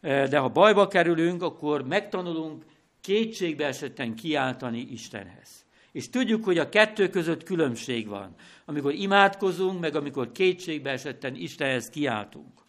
de 0.00 0.38
ha 0.38 0.48
bajba 0.48 0.88
kerülünk, 0.88 1.42
akkor 1.42 1.86
megtanulunk 1.86 2.64
kétségbe 3.00 3.66
esetten 3.66 4.14
kiáltani 4.14 4.78
Istenhez. 4.78 5.61
És 5.92 6.08
tudjuk, 6.08 6.44
hogy 6.44 6.58
a 6.58 6.68
kettő 6.68 7.08
között 7.08 7.42
különbség 7.42 8.08
van. 8.08 8.34
Amikor 8.64 8.92
imádkozunk, 8.92 9.80
meg 9.80 9.96
amikor 9.96 10.32
kétségbe 10.32 10.90
esetten 10.90 11.34
Istenhez 11.34 11.88
kiáltunk. 11.88 12.60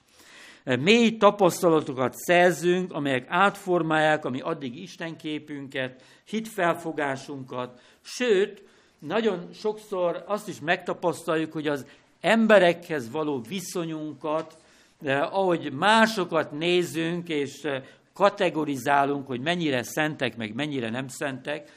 Mély 0.64 1.18
tapasztalatokat 1.18 2.16
szerzünk, 2.16 2.94
amelyek 2.94 3.26
átformálják 3.28 4.26
a 4.26 4.30
mi 4.30 4.40
addig 4.40 4.82
Istenképünket, 4.82 6.02
hitfelfogásunkat, 6.24 7.82
sőt, 8.02 8.64
nagyon 9.00 9.50
sokszor 9.54 10.24
azt 10.28 10.48
is 10.48 10.60
megtapasztaljuk, 10.60 11.52
hogy 11.52 11.68
az 11.68 11.86
emberekhez 12.22 13.12
való 13.12 13.42
viszonyunkat, 13.48 14.58
eh, 15.02 15.34
ahogy 15.36 15.72
másokat 15.72 16.52
nézünk 16.52 17.30
és 17.30 17.68
kategorizálunk, 18.14 19.28
hogy 19.28 19.40
mennyire 19.40 19.84
szentek, 19.84 20.38
meg 20.38 20.54
mennyire 20.54 20.90
nem 20.90 21.08
szentek, 21.08 21.72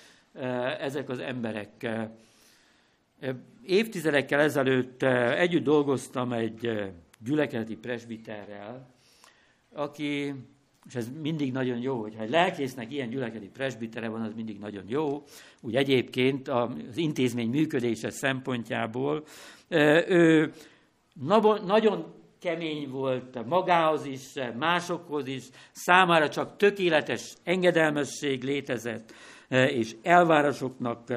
ezek 0.80 1.08
az 1.08 1.18
emberek. 1.18 1.88
Évtizedekkel 3.62 4.40
ezelőtt 4.40 5.02
együtt 5.36 5.64
dolgoztam 5.64 6.32
egy 6.32 6.92
gyülekezeti 7.24 7.76
presbiterrel, 7.76 8.94
aki, 9.72 10.34
és 10.88 10.94
ez 10.94 11.08
mindig 11.20 11.52
nagyon 11.52 11.78
jó, 11.78 12.00
hogyha 12.00 12.22
egy 12.22 12.30
lelkésznek 12.30 12.92
ilyen 12.92 13.08
gyülekezeti 13.08 13.48
presbitere 13.48 14.08
van, 14.08 14.22
az 14.22 14.32
mindig 14.34 14.58
nagyon 14.58 14.84
jó, 14.86 15.24
úgy 15.60 15.76
egyébként 15.76 16.48
az 16.48 16.96
intézmény 16.96 17.50
működése 17.50 18.10
szempontjából. 18.10 19.24
Ő 20.08 20.52
nagyon 21.66 22.14
kemény 22.40 22.88
volt 22.90 23.44
magához 23.44 24.04
is, 24.06 24.32
másokhoz 24.58 25.26
is, 25.26 25.44
számára 25.72 26.28
csak 26.28 26.56
tökéletes 26.56 27.34
engedelmesség 27.42 28.42
létezett, 28.42 29.12
és 29.48 29.96
elvárásoknak 30.02 31.12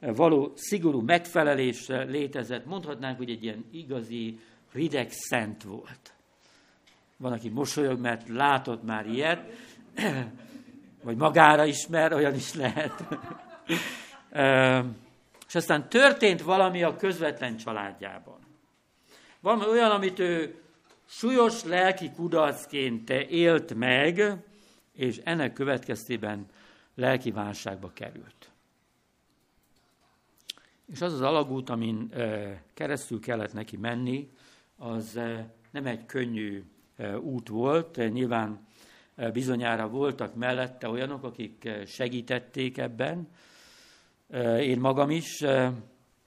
való 0.00 0.52
szigorú 0.54 1.00
megfelelés 1.00 1.86
létezett. 1.86 2.66
Mondhatnánk, 2.66 3.16
hogy 3.16 3.30
egy 3.30 3.42
ilyen 3.42 3.64
igazi 3.70 4.40
rideg 4.72 5.10
szent 5.10 5.62
volt. 5.62 6.14
Van, 7.16 7.32
aki 7.32 7.48
mosolyog, 7.48 8.00
mert 8.00 8.28
látott 8.28 8.84
már 8.84 9.06
ilyet, 9.06 9.42
vagy 11.04 11.16
magára 11.16 11.64
ismer, 11.64 12.12
olyan 12.12 12.34
is 12.34 12.54
lehet. 12.54 12.92
És 15.48 15.54
aztán 15.54 15.88
történt 15.88 16.42
valami 16.42 16.82
a 16.82 16.96
közvetlen 16.96 17.56
családjában. 17.56 18.38
Valami 19.40 19.64
olyan, 19.66 19.90
amit 19.90 20.18
ő 20.18 20.60
súlyos 21.08 21.64
lelki 21.64 22.10
kudarcként 22.10 23.10
élt 23.10 23.74
meg, 23.74 24.36
és 24.92 25.20
ennek 25.24 25.52
következtében 25.52 26.46
lelki 26.96 27.30
válságba 27.30 27.92
került. 27.92 28.50
És 30.92 31.00
az 31.00 31.12
az 31.12 31.20
alagút, 31.20 31.68
amin 31.68 32.12
keresztül 32.74 33.20
kellett 33.20 33.52
neki 33.52 33.76
menni, 33.76 34.30
az 34.76 35.20
nem 35.70 35.86
egy 35.86 36.06
könnyű 36.06 36.64
út 37.20 37.48
volt. 37.48 37.96
Nyilván 38.12 38.66
bizonyára 39.32 39.88
voltak 39.88 40.34
mellette 40.34 40.88
olyanok, 40.88 41.24
akik 41.24 41.68
segítették 41.86 42.78
ebben, 42.78 43.28
én 44.60 44.80
magam 44.80 45.10
is, 45.10 45.40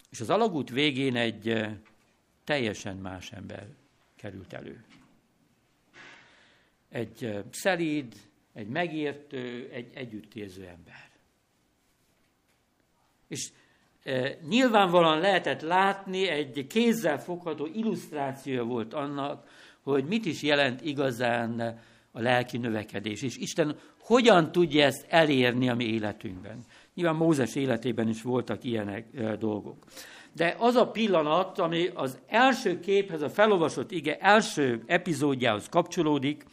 és 0.09 0.19
az 0.19 0.29
alagút 0.29 0.69
végén 0.69 1.15
egy 1.15 1.65
teljesen 2.43 2.97
más 2.97 3.31
ember 3.31 3.67
került 4.15 4.53
elő. 4.53 4.83
Egy 6.89 7.43
szelíd, 7.51 8.15
egy 8.59 8.67
megértő, 8.67 9.69
egy 9.73 9.87
együttérző 9.93 10.61
ember. 10.63 11.09
És 13.27 13.51
nyilvánvalóan 14.49 15.19
lehetett 15.19 15.61
látni, 15.61 16.27
egy 16.27 16.67
kézzel 16.67 17.19
fogható 17.19 17.65
illusztrációja 17.65 18.63
volt 18.63 18.93
annak, 18.93 19.49
hogy 19.83 20.05
mit 20.05 20.25
is 20.25 20.41
jelent 20.41 20.81
igazán 20.81 21.79
a 22.11 22.21
lelki 22.21 22.57
növekedés, 22.57 23.21
és 23.21 23.37
Isten 23.37 23.79
hogyan 23.99 24.51
tudja 24.51 24.85
ezt 24.85 25.05
elérni 25.09 25.69
a 25.69 25.75
mi 25.75 25.85
életünkben. 25.85 26.59
Nyilván 26.93 27.15
Mózes 27.15 27.55
életében 27.55 28.07
is 28.07 28.21
voltak 28.21 28.63
ilyenek 28.63 29.35
dolgok. 29.37 29.85
De 30.33 30.55
az 30.57 30.75
a 30.75 30.91
pillanat, 30.91 31.59
ami 31.59 31.89
az 31.93 32.19
első 32.27 32.79
képhez, 32.79 33.21
a 33.21 33.29
felolvasott 33.29 33.91
ige 33.91 34.17
első 34.17 34.83
epizódjához 34.85 35.69
kapcsolódik, 35.69 36.43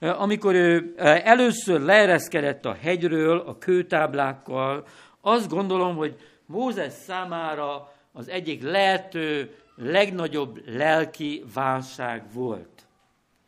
amikor 0.00 0.54
ő 0.54 0.94
először 1.24 1.80
leereszkedett 1.80 2.64
a 2.64 2.76
hegyről, 2.80 3.38
a 3.38 3.58
kőtáblákkal, 3.58 4.86
azt 5.20 5.48
gondolom, 5.48 5.96
hogy 5.96 6.16
Mózes 6.46 6.92
számára 6.92 7.92
az 8.12 8.28
egyik 8.28 8.62
lehető 8.62 9.54
legnagyobb 9.76 10.62
lelki 10.66 11.44
válság 11.54 12.32
volt. 12.32 12.86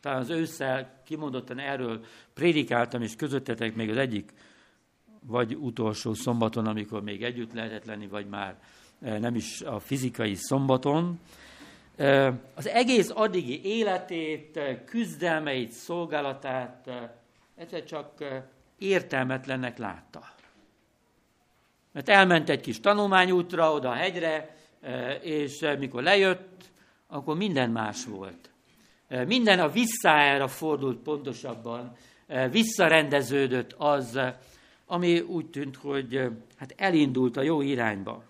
Talán 0.01 0.19
az 0.19 0.31
ősszel 0.31 1.03
kimondottan 1.05 1.59
erről 1.59 2.05
prédikáltam, 2.35 3.03
és 3.03 3.17
közöttetek 3.17 3.75
még 3.75 3.91
az 3.91 3.97
egyik, 3.97 4.33
vagy 5.27 5.55
utolsó 5.55 6.15
szombaton, 6.15 6.67
amikor 6.67 7.03
még 7.03 7.23
együtt 7.23 7.53
lehetett 7.53 7.85
lenni, 7.85 8.07
vagy 8.07 8.27
már 8.27 8.57
e, 9.03 9.19
nem 9.19 9.35
is 9.35 9.61
a 9.61 9.79
fizikai 9.79 10.35
szombaton. 10.35 11.21
Az 12.55 12.69
egész 12.69 13.11
addigi 13.15 13.65
életét, 13.65 14.61
küzdelmeit, 14.85 15.71
szolgálatát 15.71 16.91
egyszer 17.57 17.85
csak 17.85 18.13
értelmetlennek 18.79 19.79
látta. 19.79 20.31
Mert 21.93 22.09
elment 22.09 22.49
egy 22.49 22.61
kis 22.61 22.81
tanulmányútra 22.81 23.73
oda 23.73 23.91
a 23.91 23.95
hegyre, 23.95 24.57
és 25.21 25.67
mikor 25.79 26.03
lejött, 26.03 26.65
akkor 27.07 27.37
minden 27.37 27.71
más 27.71 28.05
volt. 28.05 28.51
Minden 29.27 29.61
a 29.61 29.69
visszájára 29.69 30.49
fordult 30.49 30.99
pontosabban, 30.99 31.97
visszarendeződött 32.51 33.75
az, 33.79 34.21
ami 34.87 35.21
úgy 35.21 35.47
tűnt, 35.47 35.77
hogy 35.77 36.29
hát 36.57 36.75
elindult 36.77 37.37
a 37.37 37.43
jó 37.43 37.61
irányba. 37.61 38.25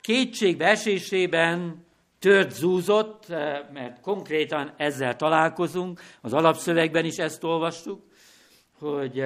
Kétségbe 0.00 0.66
esésében 0.66 1.86
tört 2.18 2.50
zúzott, 2.50 3.28
mert 3.72 4.00
konkrétan 4.00 4.72
ezzel 4.76 5.16
találkozunk, 5.16 6.00
az 6.20 6.32
alapszövegben 6.32 7.04
is 7.04 7.16
ezt 7.16 7.44
olvastuk, 7.44 8.02
hogy 8.78 9.24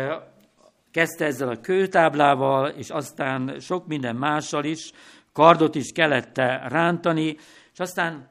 Kezdte 0.93 1.25
ezzel 1.25 1.49
a 1.49 1.61
kőtáblával, 1.61 2.69
és 2.69 2.91
aztán 2.91 3.61
sok 3.61 3.87
minden 3.87 4.17
mással 4.17 4.65
is, 4.65 4.93
kardot 5.33 5.75
is 5.75 5.93
kellett 5.93 6.37
rántani, 6.69 7.37
és 7.73 7.79
aztán 7.79 8.29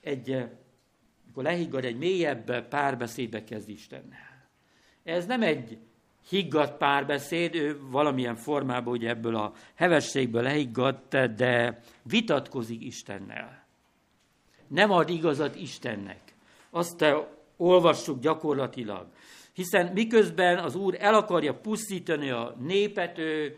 egy, 0.00 0.30
amikor 1.24 1.42
lehiggad, 1.42 1.84
egy 1.84 1.96
mélyebb 1.96 2.68
párbeszédbe 2.68 3.44
kezd 3.44 3.68
Istennel. 3.68 4.48
Ez 5.04 5.26
nem 5.26 5.42
egy 5.42 5.78
higgadt 6.28 6.76
párbeszéd, 6.76 7.54
ő 7.54 7.80
valamilyen 7.90 8.36
formában 8.36 8.92
ugye 8.92 9.08
ebből 9.08 9.36
a 9.36 9.52
hevességből 9.74 10.42
lehiggadt, 10.42 11.16
de 11.34 11.80
vitatkozik 12.02 12.82
Istennel. 12.82 13.61
Nem 14.72 14.90
ad 14.90 15.08
igazat 15.08 15.56
Istennek. 15.56 16.20
Azt 16.70 17.04
olvassuk 17.56 18.20
gyakorlatilag. 18.20 19.06
Hiszen 19.52 19.92
miközben 19.92 20.58
az 20.58 20.74
Úr 20.74 20.96
el 20.98 21.14
akarja 21.14 21.54
pusztítani 21.54 22.30
a 22.30 22.56
népet, 22.60 23.18
ő 23.18 23.56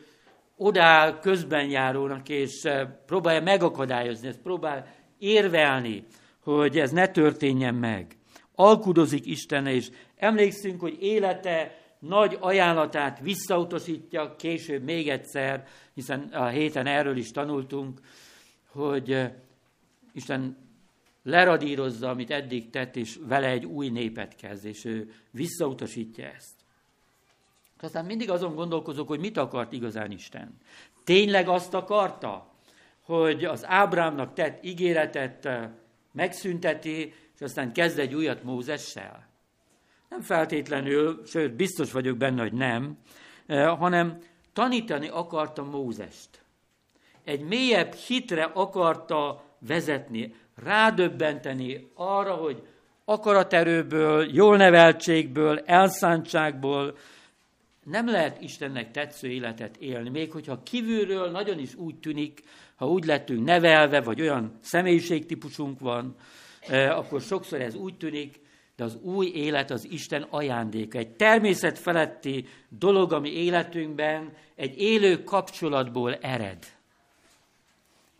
odáll 0.56 1.18
közben 1.18 1.70
járónak, 1.70 2.28
és 2.28 2.68
próbálja 3.06 3.42
megakadályozni, 3.42 4.28
ezt 4.28 4.40
próbál 4.40 4.94
érvelni, 5.18 6.04
hogy 6.42 6.78
ez 6.78 6.90
ne 6.90 7.08
történjen 7.08 7.74
meg. 7.74 8.16
Alkudozik 8.54 9.26
Istenne, 9.26 9.72
és 9.72 9.90
emlékszünk, 10.16 10.80
hogy 10.80 11.02
élete 11.02 11.78
nagy 11.98 12.36
ajánlatát 12.40 13.20
visszautasítja 13.20 14.36
később 14.36 14.82
még 14.82 15.08
egyszer, 15.08 15.66
hiszen 15.94 16.20
a 16.20 16.46
héten 16.46 16.86
erről 16.86 17.16
is 17.16 17.30
tanultunk, 17.30 18.00
hogy 18.66 19.30
Isten 20.12 20.63
leradírozza, 21.24 22.08
amit 22.08 22.30
eddig 22.30 22.70
tett, 22.70 22.96
és 22.96 23.18
vele 23.26 23.46
egy 23.46 23.64
új 23.64 23.88
népet 23.88 24.36
kezd, 24.36 24.64
és 24.64 24.84
ő 24.84 25.12
visszautasítja 25.30 26.26
ezt. 26.26 26.54
Aztán 27.80 28.04
mindig 28.04 28.30
azon 28.30 28.54
gondolkozok, 28.54 29.08
hogy 29.08 29.20
mit 29.20 29.36
akart 29.36 29.72
igazán 29.72 30.10
Isten. 30.10 30.58
Tényleg 31.04 31.48
azt 31.48 31.74
akarta, 31.74 32.52
hogy 33.00 33.44
az 33.44 33.66
Ábrámnak 33.66 34.34
tett 34.34 34.64
ígéretet 34.64 35.48
megszünteti, 36.12 37.14
és 37.34 37.40
aztán 37.40 37.72
kezd 37.72 37.98
egy 37.98 38.14
újat 38.14 38.42
Mózessel? 38.42 39.28
Nem 40.08 40.20
feltétlenül, 40.20 41.22
sőt, 41.26 41.52
biztos 41.52 41.92
vagyok 41.92 42.16
benne, 42.16 42.42
hogy 42.42 42.52
nem, 42.52 42.98
hanem 43.78 44.18
tanítani 44.52 45.08
akarta 45.08 45.64
Mózest. 45.64 46.42
Egy 47.24 47.40
mélyebb 47.40 47.92
hitre 47.92 48.44
akarta 48.44 49.44
vezetni, 49.58 50.34
rádöbbenteni 50.54 51.90
arra, 51.94 52.34
hogy 52.34 52.62
akaraterőből, 53.04 54.28
jól 54.32 54.56
neveltségből, 54.56 55.58
elszántságból 55.58 56.96
nem 57.84 58.08
lehet 58.08 58.40
Istennek 58.40 58.90
tetsző 58.90 59.28
életet 59.28 59.76
élni, 59.76 60.08
még 60.08 60.32
hogyha 60.32 60.62
kívülről 60.62 61.30
nagyon 61.30 61.58
is 61.58 61.74
úgy 61.74 61.94
tűnik, 61.94 62.42
ha 62.76 62.88
úgy 62.88 63.04
lettünk 63.04 63.44
nevelve, 63.44 64.00
vagy 64.00 64.20
olyan 64.20 64.58
személyiségtípusunk 64.60 65.80
van, 65.80 66.14
eh, 66.68 66.98
akkor 66.98 67.20
sokszor 67.20 67.60
ez 67.60 67.74
úgy 67.74 67.96
tűnik, 67.96 68.40
de 68.76 68.84
az 68.84 68.98
új 69.02 69.26
élet 69.26 69.70
az 69.70 69.88
Isten 69.90 70.26
ajándéka. 70.30 70.98
Egy 70.98 71.10
természet 71.10 71.78
feletti 71.78 72.46
dolog, 72.68 73.12
ami 73.12 73.28
életünkben 73.28 74.32
egy 74.54 74.78
élő 74.78 75.24
kapcsolatból 75.24 76.14
ered. 76.14 76.58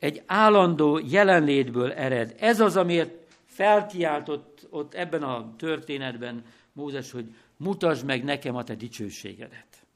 Egy 0.04 0.22
állandó 0.26 1.00
jelenlétből 1.04 1.92
ered. 1.92 2.34
Ez 2.38 2.60
az, 2.60 2.76
amiért 2.76 3.34
felkiáltott 3.44 4.66
ott 4.70 4.94
ebben 4.94 5.22
a 5.22 5.54
történetben 5.56 6.44
Mózes, 6.72 7.10
hogy 7.10 7.34
mutasd 7.56 8.04
meg 8.04 8.24
nekem 8.24 8.56
a 8.56 8.64
te 8.64 8.74
dicsőségedet. 8.74 9.86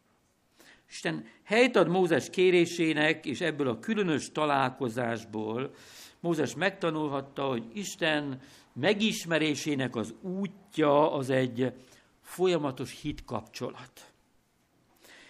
Isten 0.88 1.24
helyt 1.44 1.76
ad 1.76 1.88
Mózes 1.88 2.30
kérésének, 2.30 3.26
és 3.26 3.40
ebből 3.40 3.68
a 3.68 3.78
különös 3.78 4.32
találkozásból 4.32 5.74
Mózes 6.20 6.54
megtanulhatta, 6.54 7.42
hogy 7.42 7.64
Isten 7.72 8.40
megismerésének 8.72 9.96
az 9.96 10.14
útja 10.20 11.12
az 11.12 11.30
egy 11.30 11.72
folyamatos 12.20 13.00
hit 13.00 13.24
kapcsolat. 13.24 14.12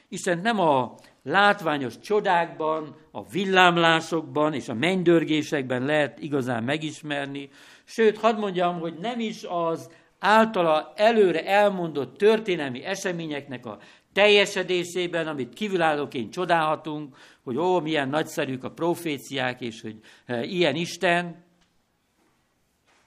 Isten 0.09 0.39
nem 0.39 0.61
a 0.61 0.95
látványos 1.29 1.99
csodákban, 1.99 2.97
a 3.11 3.29
villámlásokban 3.29 4.55
és 4.55 4.69
a 4.69 4.75
mennydörgésekben 4.75 5.85
lehet 5.85 6.19
igazán 6.19 6.65
megismerni, 6.65 7.51
sőt, 7.85 8.19
hadd 8.19 8.39
mondjam, 8.39 8.81
hogy 8.81 8.95
nem 9.01 9.21
is 9.21 9.45
az 9.49 9.91
általa 10.19 10.93
előre 10.97 11.47
elmondott 11.47 12.17
történelmi 12.17 12.85
eseményeknek 12.85 13.67
a 13.67 13.79
teljesedésében, 14.13 15.27
amit 15.27 15.55
kívülállóként 15.55 16.33
csodálhatunk, 16.33 17.17
hogy 17.43 17.57
ó, 17.57 17.81
milyen 17.81 18.09
nagyszerűk 18.09 18.65
a 18.65 18.71
proféciák, 18.71 19.61
és 19.61 19.81
hogy 19.81 20.01
e, 20.27 20.45
ilyen 20.45 20.75
Isten, 20.75 21.45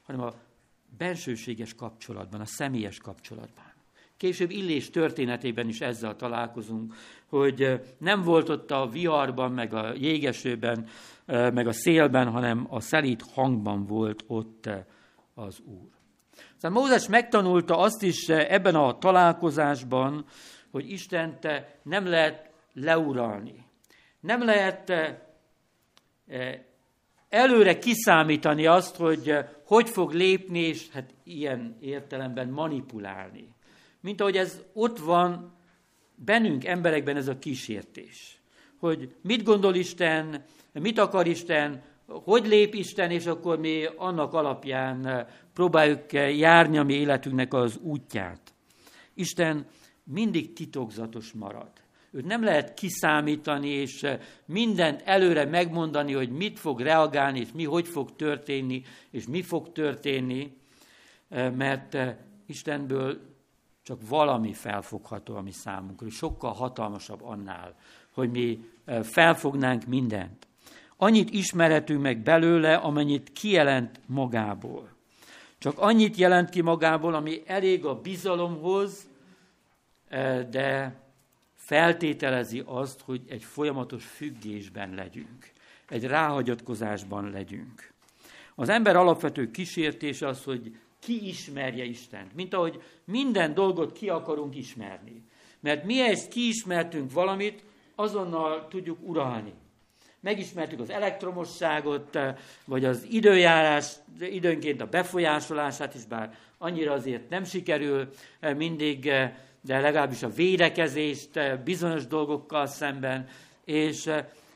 hanem 0.06 0.22
a 0.22 0.34
bensőséges 0.98 1.74
kapcsolatban, 1.74 2.42
a 2.42 2.46
személyes 2.46 2.98
kapcsolatban. 2.98 3.71
Később 4.22 4.50
Illés 4.50 4.90
történetében 4.90 5.68
is 5.68 5.80
ezzel 5.80 6.16
találkozunk, 6.16 6.94
hogy 7.26 7.82
nem 7.98 8.22
volt 8.22 8.50
ott 8.50 8.72
a 8.72 8.88
viharban, 8.88 9.52
meg 9.52 9.74
a 9.74 9.94
jégesőben, 9.94 10.88
meg 11.26 11.68
a 11.68 11.72
szélben, 11.72 12.28
hanem 12.28 12.68
a 12.70 12.80
szelít 12.80 13.22
hangban 13.34 13.86
volt 13.86 14.24
ott 14.28 14.70
az 15.34 15.60
Úr. 15.60 15.90
Szóval 16.58 16.82
Mózes 16.82 17.08
megtanulta 17.08 17.78
azt 17.78 18.04
is 18.04 18.30
ebben 18.30 18.76
a 18.76 18.98
találkozásban, 18.98 20.26
hogy 20.72 20.92
Istent 20.92 21.48
nem 21.84 22.06
lehet 22.06 22.50
leuralni. 22.74 23.66
Nem 24.20 24.44
lehet 24.44 24.90
eh, 24.90 25.18
eh, 26.28 26.60
előre 27.30 27.78
kiszámítani 27.78 28.66
azt, 28.66 28.96
hogy 28.96 29.38
hogy 29.66 29.90
fog 29.90 30.12
lépni, 30.12 30.60
és 30.60 30.90
hát 30.90 31.14
ilyen 31.24 31.78
értelemben 31.80 32.50
manipulálni. 32.50 33.54
Mint 34.02 34.22
ahogy 34.22 34.38
ez 34.38 34.62
ott 34.74 35.00
van 35.00 35.54
bennünk, 36.16 36.66
emberekben 36.66 37.16
ez 37.16 37.28
a 37.28 37.40
kísértés. 37.40 38.42
Hogy 38.78 39.16
mit 39.22 39.44
gondol 39.44 39.76
Isten, 39.76 40.44
mit 40.74 41.00
akar 41.00 41.28
Isten, 41.28 41.82
hogy 42.06 42.48
lép 42.48 42.74
Isten, 42.74 43.12
és 43.12 43.26
akkor 43.26 43.60
mi 43.60 43.86
annak 43.96 44.34
alapján 44.34 45.28
próbáljuk 45.54 46.14
járni 46.14 46.78
a 46.78 46.84
mi 46.84 46.94
életünknek 46.94 47.54
az 47.54 47.78
útját. 47.78 48.54
Isten 49.14 49.66
mindig 50.04 50.54
titokzatos 50.54 51.32
marad. 51.32 51.72
Őt 52.12 52.26
nem 52.26 52.44
lehet 52.44 52.74
kiszámítani, 52.74 53.70
és 53.70 54.08
mindent 54.46 55.02
előre 55.06 55.46
megmondani, 55.46 56.14
hogy 56.14 56.30
mit 56.30 56.60
fog 56.60 56.80
reagálni, 56.80 57.40
és 57.40 57.52
mi 57.54 57.64
hogy 57.64 57.88
fog 57.88 58.16
történni, 58.16 58.84
és 59.12 59.28
mi 59.28 59.42
fog 59.42 59.72
történni, 59.72 60.58
mert 61.30 61.98
Istenből 62.46 63.31
csak 63.84 64.08
valami 64.08 64.54
felfogható 64.54 65.36
a 65.36 65.42
mi 65.42 65.52
számunkra, 65.52 66.10
sokkal 66.10 66.54
hatalmasabb 66.54 67.24
annál, 67.24 67.76
hogy 68.12 68.32
mi 68.32 68.70
felfognánk 69.04 69.86
mindent. 69.86 70.48
Annyit 70.98 71.30
ismerhetünk 71.30 72.02
meg 72.02 72.18
belőle, 72.18 72.76
amennyit 72.76 73.32
kijelent 73.32 74.00
magából. 74.06 74.90
Csak 75.58 75.80
annyit 75.80 76.16
jelent 76.16 76.50
ki 76.50 76.62
magából, 76.62 77.14
ami 77.14 77.42
elég 77.46 77.86
a 77.86 78.02
bizalomhoz, 78.02 79.08
de 80.50 81.00
feltételezi 81.56 82.64
azt, 82.66 83.02
hogy 83.02 83.22
egy 83.28 83.44
folyamatos 83.44 84.06
függésben 84.06 84.94
legyünk, 84.94 85.52
egy 85.90 86.06
ráhagyatkozásban 86.06 87.30
legyünk. 87.30 87.94
Az 88.56 88.70
ember 88.70 88.96
alapvető 88.96 89.52
kísértés 89.52 90.22
az, 90.22 90.44
hogy 90.44 90.78
ki 91.02 91.28
ismerje 91.28 91.84
Istent, 91.84 92.34
mint 92.36 92.54
ahogy 92.54 92.82
minden 93.04 93.54
dolgot 93.54 93.92
ki 93.92 94.10
akarunk 94.10 94.56
ismerni. 94.56 95.24
Mert 95.60 95.84
mi 95.84 96.02
ezt 96.02 96.30
kiismertünk 96.30 97.12
valamit, 97.12 97.64
azonnal 97.96 98.68
tudjuk 98.68 98.98
uralni 99.02 99.54
megismertük 100.22 100.80
az 100.80 100.90
elektromosságot, 100.90 102.16
eh, 102.16 102.36
vagy 102.66 102.86
az 102.86 103.08
időjárás, 103.10 103.92
időnként 104.20 104.82
a 104.82 104.86
befolyásolását 104.86 105.96
is, 105.96 106.06
bár 106.06 106.38
annyira 106.58 106.94
azért 106.94 107.30
nem 107.30 107.44
sikerül 107.44 108.10
eh, 108.40 108.56
mindig, 108.56 109.08
eh, 109.08 109.34
de 109.62 109.80
legalábbis 109.80 110.24
a 110.24 110.30
védekezést 110.30 111.64
bizonyos 111.64 112.08
dolgokkal 112.08 112.68
szemben, 112.68 113.28
és 113.66 114.10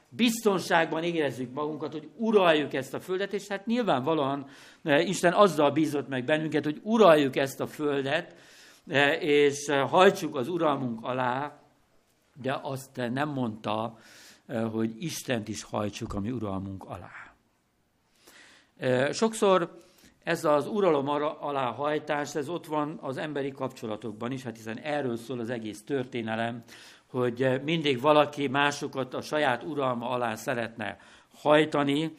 biztonságban 0.09 1.03
érezzük 1.03 1.53
magunkat, 1.53 1.91
hogy 1.91 2.09
uraljuk 2.15 2.73
ezt 2.73 2.93
a 2.93 2.99
földet, 2.99 3.33
és 3.33 3.47
hát 3.47 3.65
nyilvánvalóan 3.65 4.47
Isten 4.83 5.33
azzal 5.33 5.71
bízott 5.71 6.07
meg 6.07 6.25
bennünket, 6.25 6.63
hogy 6.63 6.79
uraljuk 6.83 7.35
ezt 7.35 7.59
a 7.59 7.67
földet, 7.67 8.35
és 9.19 9.69
hajtsuk 9.69 10.35
az 10.35 10.47
uralmunk 10.47 11.03
alá, 11.03 11.59
de 12.41 12.59
azt 12.61 12.95
nem 12.95 13.29
mondta, 13.29 13.97
hogy 14.71 15.03
Istent 15.03 15.47
is 15.47 15.63
hajtsuk 15.63 16.13
a 16.13 16.19
mi 16.19 16.31
uralmunk 16.31 16.83
alá. 16.83 17.33
Sokszor 19.11 19.83
ez 20.23 20.45
az 20.45 20.67
uralom 20.67 21.09
alá 21.39 21.71
hajtás, 21.71 22.35
ez 22.35 22.49
ott 22.49 22.65
van 22.65 22.97
az 23.01 23.17
emberi 23.17 23.51
kapcsolatokban 23.51 24.31
is, 24.31 24.43
hát 24.43 24.55
hiszen 24.55 24.77
erről 24.77 25.17
szól 25.17 25.39
az 25.39 25.49
egész 25.49 25.83
történelem, 25.83 26.63
hogy 27.15 27.61
mindig 27.63 28.01
valaki 28.01 28.47
másokat 28.47 29.13
a 29.13 29.21
saját 29.21 29.63
uralma 29.63 30.09
alá 30.09 30.35
szeretne 30.35 30.97
hajtani, 31.33 32.11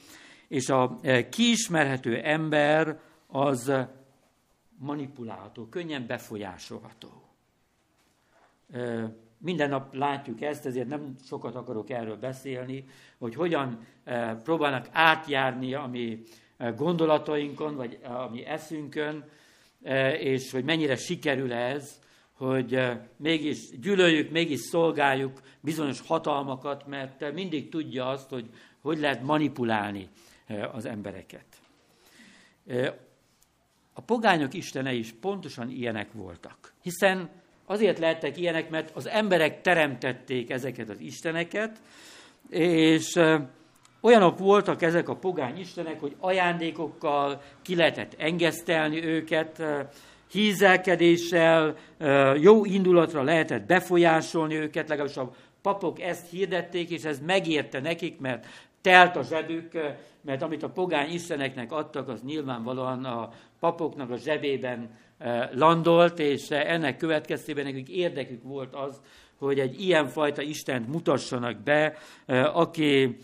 és 0.48 0.68
a 0.68 0.96
kiismerhető 1.30 2.16
ember 2.16 3.00
az 3.26 3.72
manipulálható, 4.78 5.66
könnyen 5.66 6.06
befolyásolható. 6.06 7.08
Minden 9.38 9.68
nap 9.68 9.94
látjuk 9.94 10.40
ezt, 10.40 10.66
ezért 10.66 10.88
nem 10.88 11.14
sokat 11.24 11.54
akarok 11.54 11.90
erről 11.90 12.16
beszélni, 12.16 12.84
hogy 13.18 13.34
hogyan 13.34 13.78
eh, 14.04 14.36
próbálnak 14.42 14.86
átjárni 14.92 15.74
a 15.74 15.86
mi 15.86 16.22
gondolatainkon, 16.76 17.76
vagy 17.76 17.98
a 18.02 18.28
mi 18.28 18.44
eszünkön, 18.44 19.24
és 20.18 20.50
hogy 20.50 20.64
mennyire 20.64 20.96
sikerül 20.96 21.52
ez, 21.52 22.00
hogy 22.36 22.80
mégis 23.16 23.78
gyűlöljük, 23.80 24.30
mégis 24.30 24.60
szolgáljuk 24.60 25.40
bizonyos 25.60 26.00
hatalmakat, 26.00 26.86
mert 26.86 27.32
mindig 27.32 27.68
tudja 27.68 28.08
azt, 28.08 28.28
hogy 28.28 28.50
hogy 28.86 28.98
lehet 28.98 29.22
manipulálni 29.22 30.08
az 30.72 30.84
embereket. 30.84 31.44
A 33.92 34.00
pogányok 34.00 34.54
istene 34.54 34.92
is 34.92 35.14
pontosan 35.20 35.70
ilyenek 35.70 36.12
voltak. 36.12 36.72
Hiszen 36.82 37.30
azért 37.64 37.98
lehettek 37.98 38.36
ilyenek, 38.36 38.70
mert 38.70 38.96
az 38.96 39.06
emberek 39.06 39.60
teremtették 39.60 40.50
ezeket 40.50 40.88
az 40.88 41.00
isteneket, 41.00 41.80
és 42.50 43.20
olyanok 44.00 44.38
voltak 44.38 44.82
ezek 44.82 45.08
a 45.08 45.16
pogány 45.16 45.58
istenek, 45.58 46.00
hogy 46.00 46.16
ajándékokkal 46.18 47.42
ki 47.62 47.76
lehetett 47.76 48.14
engesztelni 48.18 49.04
őket, 49.04 49.62
hízelkedéssel, 50.30 51.76
jó 52.40 52.64
indulatra 52.64 53.22
lehetett 53.22 53.66
befolyásolni 53.66 54.54
őket, 54.54 54.88
legalábbis 54.88 55.16
a 55.16 55.32
papok 55.62 56.00
ezt 56.00 56.30
hirdették, 56.30 56.90
és 56.90 57.04
ez 57.04 57.20
megérte 57.26 57.80
nekik, 57.80 58.18
mert 58.18 58.46
telt 58.80 59.16
a 59.16 59.22
zsebük, 59.22 59.72
mert 60.20 60.42
amit 60.42 60.62
a 60.62 60.68
pogány 60.68 61.12
isteneknek 61.12 61.72
adtak, 61.72 62.08
az 62.08 62.22
nyilvánvalóan 62.22 63.04
a 63.04 63.30
papoknak 63.60 64.10
a 64.10 64.16
zsebében 64.16 64.90
landolt, 65.52 66.18
és 66.18 66.50
ennek 66.50 66.96
következtében 66.96 67.64
nekik 67.64 67.88
érdekük 67.88 68.42
volt 68.42 68.74
az, 68.74 69.00
hogy 69.38 69.58
egy 69.60 69.80
ilyenfajta 69.80 70.42
Istent 70.42 70.88
mutassanak 70.88 71.56
be, 71.62 71.96
aki 72.52 73.16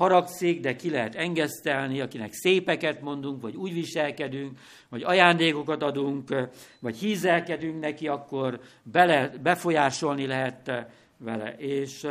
haragszik, 0.00 0.60
de 0.60 0.76
ki 0.76 0.90
lehet 0.90 1.14
engesztelni, 1.14 2.00
akinek 2.00 2.32
szépeket 2.32 3.00
mondunk, 3.00 3.42
vagy 3.42 3.56
úgy 3.56 3.72
viselkedünk, 3.72 4.58
vagy 4.88 5.02
ajándékokat 5.02 5.82
adunk, 5.82 6.48
vagy 6.78 6.96
hízelkedünk 6.98 7.80
neki, 7.80 8.08
akkor 8.08 8.60
bele, 8.82 9.28
befolyásolni 9.28 10.26
lehet 10.26 10.72
vele. 11.16 11.54
És 11.56 12.06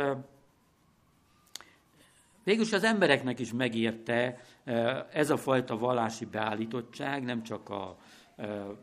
végülis 2.44 2.72
az 2.72 2.84
embereknek 2.84 3.38
is 3.38 3.52
megérte 3.52 4.38
ez 5.12 5.30
a 5.30 5.36
fajta 5.36 5.78
vallási 5.78 6.24
beállítottság, 6.24 7.22
nem 7.22 7.42
csak 7.42 7.68
a 7.68 7.96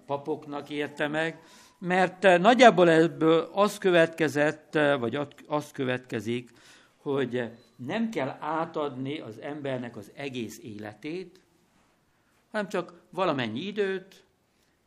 papoknak 0.05 0.69
érte 0.69 1.07
meg, 1.07 1.41
mert 1.79 2.39
nagyjából 2.39 2.89
ebből 2.89 3.49
az 3.53 3.77
következett, 3.77 4.79
vagy 4.99 5.19
az 5.47 5.71
következik, 5.71 6.49
hogy 6.97 7.49
nem 7.77 8.09
kell 8.09 8.37
átadni 8.39 9.19
az 9.19 9.39
embernek 9.39 9.97
az 9.97 10.11
egész 10.15 10.59
életét, 10.63 11.39
hanem 12.51 12.69
csak 12.69 13.01
valamennyi 13.09 13.59
időt, 13.59 14.25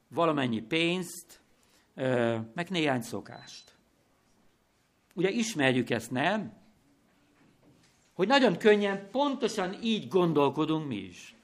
valamennyi 0.08 0.60
pénzt, 0.60 1.40
meg 2.54 2.68
néhány 2.68 3.00
szokást. 3.00 3.74
Ugye 5.14 5.30
ismerjük 5.30 5.90
ezt, 5.90 6.10
nem? 6.10 6.58
Hogy 8.12 8.28
nagyon 8.28 8.56
könnyen 8.56 9.08
pontosan 9.10 9.76
így 9.82 10.08
gondolkodunk 10.08 10.86
mi 10.86 10.96
is. 10.96 11.34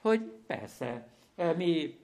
Hogy 0.00 0.20
persze, 0.46 1.08
mi 1.56 1.98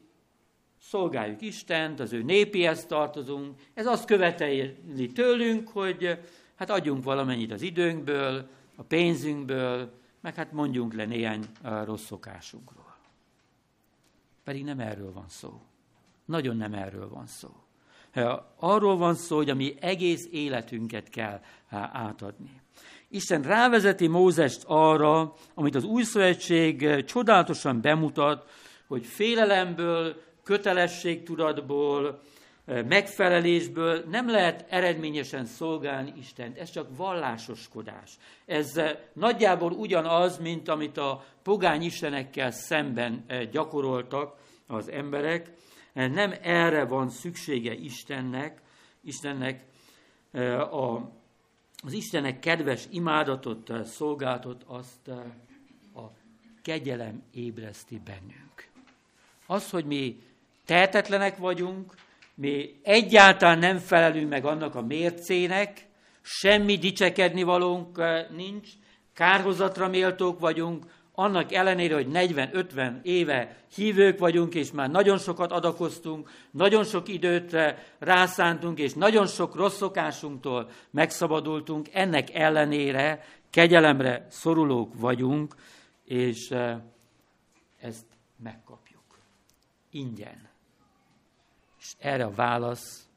szolgáljuk 0.81 1.41
Istent, 1.41 2.01
az 2.01 2.13
ő 2.13 2.23
népéhez 2.23 2.87
tartozunk, 2.87 3.61
ez 3.75 3.87
azt 3.87 4.05
követeli 4.05 5.13
tőlünk, 5.15 5.69
hogy 5.69 6.19
hát 6.55 6.71
adjunk 6.71 7.05
valamennyit 7.05 7.53
az 7.53 7.63
időnkből, 7.63 8.49
a 8.77 8.83
pénzünkből, 8.83 10.01
meg 10.21 10.35
hát 10.35 10.53
mondjunk 10.53 10.95
le 10.95 11.05
néhány 11.05 11.45
rossz 11.85 12.05
szokásunkról. 12.05 12.97
Pedig 14.45 14.65
nem 14.65 14.81
erről 14.81 15.13
van 15.13 15.29
szó. 15.29 15.61
Nagyon 16.25 16.57
nem 16.57 16.75
erről 16.75 17.09
van 17.09 17.27
szó. 17.27 17.49
Arról 18.57 18.97
van 18.97 19.15
szó, 19.15 19.37
hogy 19.37 19.51
a 19.51 19.55
mi 19.55 19.75
egész 19.81 20.29
életünket 20.31 21.09
kell 21.09 21.41
átadni. 21.93 22.61
Isten 23.09 23.43
rávezeti 23.43 24.07
Mózest 24.07 24.65
arra, 24.67 25.35
amit 25.55 25.75
az 25.75 25.85
új 25.85 26.03
szövetség 26.03 27.05
csodálatosan 27.05 27.81
bemutat, 27.81 28.51
hogy 28.87 29.07
félelemből, 29.07 30.23
kötelességtudatból, 30.43 32.23
megfelelésből 32.65 34.05
nem 34.11 34.31
lehet 34.31 34.67
eredményesen 34.69 35.45
szolgálni 35.45 36.13
Istent. 36.19 36.59
Ez 36.59 36.71
csak 36.71 36.97
vallásoskodás. 36.97 38.19
Ez 38.47 38.81
nagyjából 39.13 39.73
ugyanaz, 39.73 40.39
mint 40.39 40.69
amit 40.69 40.97
a 40.97 41.25
pogány 41.43 41.83
istenekkel 41.83 42.51
szemben 42.51 43.25
gyakoroltak 43.51 44.37
az 44.67 44.91
emberek. 44.91 45.51
Nem 45.93 46.35
erre 46.43 46.85
van 46.85 47.09
szüksége 47.09 47.75
Istennek, 47.75 48.63
Istennek 49.01 49.65
a, 50.71 51.01
az 51.85 51.93
Istenek 51.93 52.39
kedves 52.39 52.87
imádatot, 52.91 53.73
szolgáltot, 53.85 54.63
azt 54.67 55.09
a 55.95 56.13
kegyelem 56.63 57.23
ébreszti 57.31 58.01
bennünk. 58.05 58.71
Az, 59.47 59.71
hogy 59.71 59.85
mi 59.85 60.23
tehetetlenek 60.65 61.37
vagyunk, 61.37 61.95
mi 62.35 62.81
egyáltalán 62.83 63.59
nem 63.59 63.79
felelünk 63.79 64.29
meg 64.29 64.45
annak 64.45 64.75
a 64.75 64.83
mércének, 64.83 65.87
semmi 66.23 66.77
dicsekedni 66.77 67.43
valónk 67.43 67.99
eh, 67.99 68.27
nincs, 68.31 68.69
kárhozatra 69.15 69.89
méltók 69.89 70.41
vagyunk, 70.41 70.85
annak 71.15 71.53
ellenére, 71.53 71.95
hogy 71.95 72.09
40-50 72.13 73.03
éve 73.03 73.57
hívők 73.75 74.19
vagyunk, 74.19 74.55
és 74.55 74.73
már 74.73 74.91
nagyon 74.91 75.19
sokat 75.19 75.53
adakoztunk, 75.53 76.31
nagyon 76.51 76.85
sok 76.85 77.09
időt 77.09 77.55
eh, 77.55 77.77
rászántunk, 77.99 78.79
és 78.79 78.93
nagyon 78.93 79.27
sok 79.27 79.55
rossz 79.55 79.77
szokásunktól 79.77 80.71
megszabadultunk, 80.91 81.89
ennek 81.93 82.35
ellenére 82.35 83.25
kegyelemre 83.51 84.27
szorulók 84.31 84.93
vagyunk, 85.01 85.55
és 86.05 86.51
eh, 86.51 86.77
ezt 87.81 88.07
megkapjuk. 88.43 89.19
Ingyen. 89.91 90.52
És 91.99 92.05
erre 92.05 92.25
a 92.25 92.31
válasz 92.31 93.09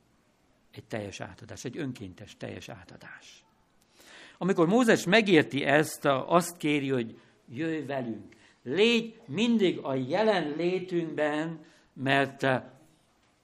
egy 0.71 0.83
teljes 0.83 1.19
átadás, 1.19 1.65
egy 1.65 1.77
önkéntes 1.77 2.37
teljes 2.37 2.69
átadás. 2.69 3.45
Amikor 4.37 4.67
Mózes 4.67 5.05
megérti 5.05 5.63
ezt, 5.63 6.05
azt 6.05 6.57
kéri, 6.57 6.89
hogy 6.89 7.19
jöjj 7.49 7.85
velünk. 7.85 8.35
Légy 8.63 9.19
mindig 9.25 9.77
a 9.77 9.93
jelen 9.93 10.53
létünkben, 10.57 11.65
mert 11.93 12.43
eh, 12.43 12.63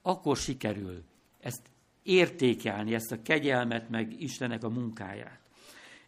akkor 0.02 0.36
sikerül 0.36 1.02
ezt 1.40 1.70
értékelni, 2.02 2.94
ezt 2.94 3.12
a 3.12 3.22
kegyelmet, 3.22 3.88
meg 3.88 4.22
Istenek 4.22 4.64
a 4.64 4.68
munkáját. 4.68 5.40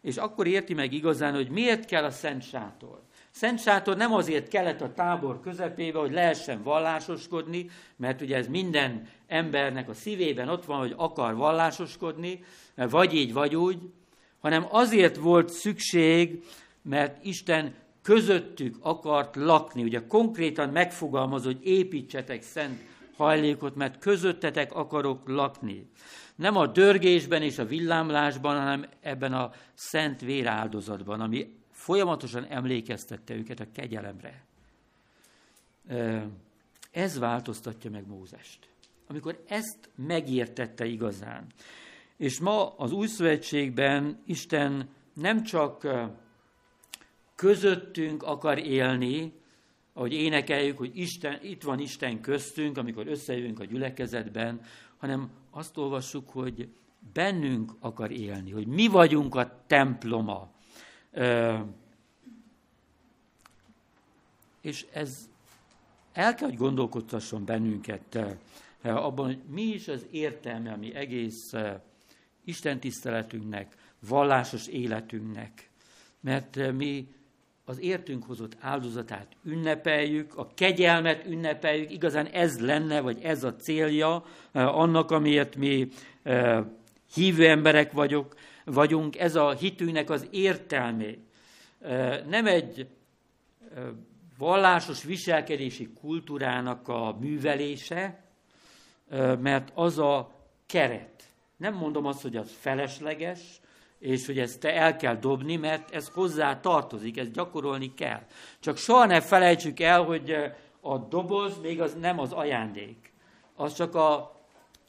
És 0.01 0.17
akkor 0.17 0.47
érti 0.47 0.73
meg 0.73 0.93
igazán, 0.93 1.33
hogy 1.33 1.49
miért 1.49 1.85
kell 1.85 2.03
a 2.03 2.11
Szent 2.11 2.43
Sátor. 2.43 3.01
Szent 3.35 3.59
Sátor 3.59 3.97
nem 3.97 4.13
azért 4.13 4.47
kellett 4.47 4.81
a 4.81 4.93
tábor 4.93 5.39
közepébe, 5.39 5.99
hogy 5.99 6.11
lehessen 6.11 6.63
vallásoskodni, 6.63 7.69
mert 7.95 8.21
ugye 8.21 8.35
ez 8.35 8.47
minden 8.47 9.07
embernek 9.27 9.89
a 9.89 9.93
szívében 9.93 10.49
ott 10.49 10.65
van, 10.65 10.79
hogy 10.79 10.93
akar 10.97 11.35
vallásoskodni, 11.35 12.43
vagy 12.75 13.13
így, 13.13 13.33
vagy 13.33 13.55
úgy, 13.55 13.77
hanem 14.39 14.65
azért 14.69 15.15
volt 15.15 15.49
szükség, 15.49 16.43
mert 16.81 17.25
Isten 17.25 17.73
közöttük 18.01 18.75
akart 18.81 19.35
lakni. 19.35 19.83
Ugye 19.83 20.07
konkrétan 20.07 20.69
megfogalmaz, 20.69 21.43
hogy 21.43 21.59
építsetek 21.63 22.41
szent 22.41 22.79
hajlékot, 23.17 23.75
mert 23.75 23.99
közöttetek 23.99 24.73
akarok 24.73 25.27
lakni. 25.27 25.89
Nem 26.35 26.57
a 26.57 26.67
dörgésben 26.67 27.41
és 27.41 27.59
a 27.59 27.65
villámlásban, 27.65 28.57
hanem 28.57 28.85
ebben 29.01 29.33
a 29.33 29.51
szent 29.73 30.21
véráldozatban, 30.21 31.21
ami 31.21 31.63
folyamatosan 31.85 32.45
emlékeztette 32.45 33.33
őket 33.35 33.59
a 33.59 33.65
kegyelemre. 33.71 34.45
Ez 36.91 37.17
változtatja 37.19 37.91
meg 37.91 38.07
Mózest. 38.07 38.69
Amikor 39.07 39.43
ezt 39.47 39.89
megértette 39.95 40.85
igazán. 40.85 41.45
És 42.17 42.39
ma 42.39 42.75
az 42.75 42.91
új 42.91 43.07
szövetségben 43.07 44.21
Isten 44.25 44.89
nem 45.13 45.43
csak 45.43 45.87
közöttünk 47.35 48.23
akar 48.23 48.57
élni, 48.57 49.33
ahogy 49.93 50.13
énekeljük, 50.13 50.77
hogy 50.77 50.97
Isten, 50.97 51.39
itt 51.43 51.63
van 51.63 51.79
Isten 51.79 52.21
köztünk, 52.21 52.77
amikor 52.77 53.07
összejövünk 53.07 53.59
a 53.59 53.65
gyülekezetben, 53.65 54.61
hanem 54.97 55.29
azt 55.51 55.77
olvassuk, 55.77 56.29
hogy 56.29 56.69
bennünk 57.13 57.71
akar 57.79 58.11
élni, 58.11 58.51
hogy 58.51 58.67
mi 58.67 58.87
vagyunk 58.87 59.35
a 59.35 59.63
temploma 59.67 60.54
és 64.61 64.85
ez 64.93 65.29
el 66.13 66.35
kell, 66.35 66.47
hogy 66.47 66.57
gondolkodtasson 66.57 67.45
bennünket 67.45 68.19
abban, 68.81 69.25
hogy 69.25 69.41
mi 69.49 69.61
is 69.61 69.87
az 69.87 70.05
értelme 70.11 70.71
a 70.71 70.77
mi 70.77 70.93
egész 70.93 71.53
Isten 72.43 72.79
tiszteletünknek, 72.79 73.75
vallásos 74.07 74.67
életünknek. 74.67 75.69
Mert 76.19 76.71
mi 76.73 77.07
az 77.65 77.79
értünk 77.79 78.23
hozott 78.23 78.57
áldozatát 78.59 79.27
ünnepeljük, 79.43 80.37
a 80.37 80.47
kegyelmet 80.53 81.25
ünnepeljük, 81.25 81.91
igazán 81.91 82.25
ez 82.25 82.59
lenne, 82.59 83.01
vagy 83.01 83.21
ez 83.21 83.43
a 83.43 83.55
célja 83.55 84.25
annak, 84.51 85.11
amiért 85.11 85.55
mi 85.55 85.87
hívő 87.13 87.47
emberek 87.47 87.91
vagyok, 87.91 88.35
vagyunk, 88.65 89.17
ez 89.17 89.35
a 89.35 89.51
hitünknek 89.51 90.09
az 90.09 90.27
értelmé. 90.31 91.19
Nem 92.27 92.45
egy 92.45 92.87
vallásos 94.37 95.03
viselkedési 95.03 95.89
kultúrának 96.01 96.87
a 96.87 97.17
művelése, 97.19 98.23
mert 99.39 99.71
az 99.73 99.99
a 99.99 100.31
keret. 100.65 101.23
Nem 101.57 101.73
mondom 101.73 102.05
azt, 102.05 102.21
hogy 102.21 102.35
az 102.35 102.51
felesleges, 102.59 103.39
és 103.99 104.25
hogy 104.25 104.39
ezt 104.39 104.59
te 104.59 104.73
el 104.73 104.95
kell 104.95 105.15
dobni, 105.15 105.55
mert 105.55 105.91
ez 105.91 106.07
hozzá 106.07 106.59
tartozik, 106.59 107.17
ezt 107.17 107.31
gyakorolni 107.31 107.93
kell. 107.93 108.21
Csak 108.59 108.77
soha 108.77 109.05
ne 109.05 109.21
felejtsük 109.21 109.79
el, 109.79 110.03
hogy 110.03 110.35
a 110.79 110.97
doboz 110.97 111.59
még 111.61 111.81
az 111.81 111.95
nem 111.99 112.19
az 112.19 112.31
ajándék. 112.31 113.13
Az 113.55 113.73
csak 113.73 113.95
a 113.95 114.34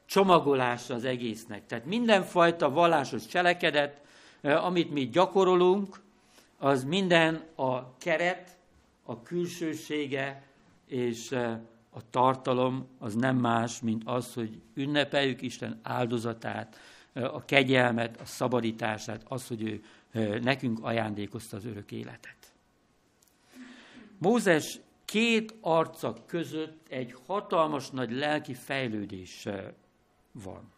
csomagolása 0.07 0.95
az 0.95 1.05
egésznek. 1.05 1.67
Tehát 1.67 1.85
mindenfajta 1.85 2.71
vallásos 2.71 3.27
cselekedet, 3.27 4.01
amit 4.43 4.93
mi 4.93 5.09
gyakorolunk, 5.09 6.01
az 6.59 6.85
minden 6.85 7.43
a 7.55 7.97
keret, 7.97 8.57
a 9.05 9.23
külsősége 9.23 10.43
és 10.87 11.33
a 11.91 12.11
tartalom 12.11 12.89
az 12.99 13.15
nem 13.15 13.37
más, 13.37 13.81
mint 13.81 14.03
az, 14.05 14.35
hogy 14.35 14.61
ünnepeljük 14.75 15.43
Isten 15.43 15.81
áldozatát, 15.83 16.79
a 17.13 17.45
kegyelmet, 17.45 18.21
a 18.21 18.25
szabadítását, 18.25 19.23
az, 19.29 19.47
hogy 19.47 19.63
ő 19.63 20.39
nekünk 20.39 20.79
ajándékozta 20.83 21.57
az 21.57 21.65
örök 21.65 21.93
életet. 21.93 22.37
Mózes 24.19 24.81
két 25.05 25.55
arca 25.61 26.17
között 26.27 26.87
egy 26.89 27.15
hatalmas 27.27 27.91
nagy 27.91 28.13
lelki 28.13 28.55
fejlődés 28.55 29.49
van. 30.43 30.73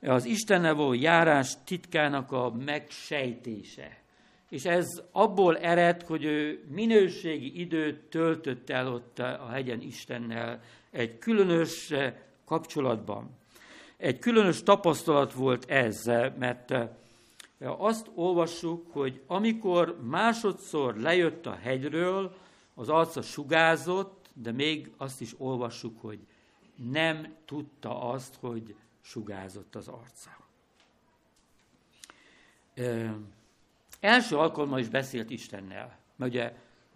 Az 0.00 0.24
Istennel 0.24 0.74
való 0.74 0.92
járás 0.92 1.56
titkának 1.64 2.32
a 2.32 2.50
megsejtése. 2.50 4.02
És 4.48 4.64
ez 4.64 4.86
abból 5.12 5.58
ered, 5.58 6.02
hogy 6.02 6.24
ő 6.24 6.64
minőségi 6.70 7.60
időt 7.60 8.00
töltött 8.00 8.70
el 8.70 8.92
ott 8.92 9.18
a 9.18 9.48
hegyen 9.52 9.80
Istennel 9.80 10.62
egy 10.90 11.18
különös 11.18 11.92
kapcsolatban. 12.44 13.30
Egy 13.96 14.18
különös 14.18 14.62
tapasztalat 14.62 15.32
volt 15.32 15.70
ez, 15.70 16.04
mert 16.38 16.74
azt 17.58 18.10
olvassuk, 18.14 18.92
hogy 18.92 19.20
amikor 19.26 19.98
másodszor 20.02 20.96
lejött 20.96 21.46
a 21.46 21.58
hegyről, 21.62 22.36
az 22.74 22.88
arca 22.88 23.22
sugázott, 23.22 24.28
de 24.32 24.52
még 24.52 24.92
azt 24.96 25.20
is 25.20 25.34
olvassuk, 25.38 26.00
hogy 26.00 26.18
nem 26.74 27.34
tudta 27.44 28.02
azt, 28.02 28.34
hogy 28.40 28.74
sugázott 29.00 29.74
az 29.74 29.88
arca. 29.88 30.30
Ö, 32.74 33.08
első 34.00 34.36
alkalommal 34.36 34.78
is 34.78 34.88
beszélt 34.88 35.30
Istennel, 35.30 35.98
mert 36.16 36.32
ugye 36.32 36.52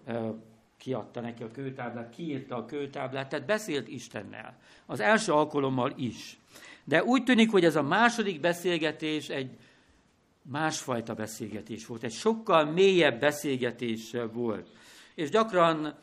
ö, 0.07 0.31
kiadta 0.77 1.21
neki 1.21 1.43
a 1.43 1.51
kőtáblát, 1.51 2.11
kiírta 2.11 2.57
a 2.57 2.65
kőtáblát, 2.65 3.29
tehát 3.29 3.47
beszélt 3.47 3.89
Istennel. 3.89 4.59
Az 4.87 5.01
első 5.01 5.33
alkalommal 5.33 5.93
is. 5.97 6.39
De 6.85 7.05
úgy 7.05 7.25
tűnik, 7.25 7.51
hogy 7.51 7.65
ez 7.65 7.77
a 7.77 7.83
második 7.83 8.41
beszélgetés 8.41 9.29
egy 9.29 9.59
másfajta 10.43 11.15
beszélgetés 11.15 11.87
volt, 11.87 12.03
egy 12.03 12.13
sokkal 12.13 12.65
mélyebb 12.65 13.21
beszélgetés 13.21 14.17
volt. 14.33 14.69
És 15.15 15.31
gyakran 15.31 15.95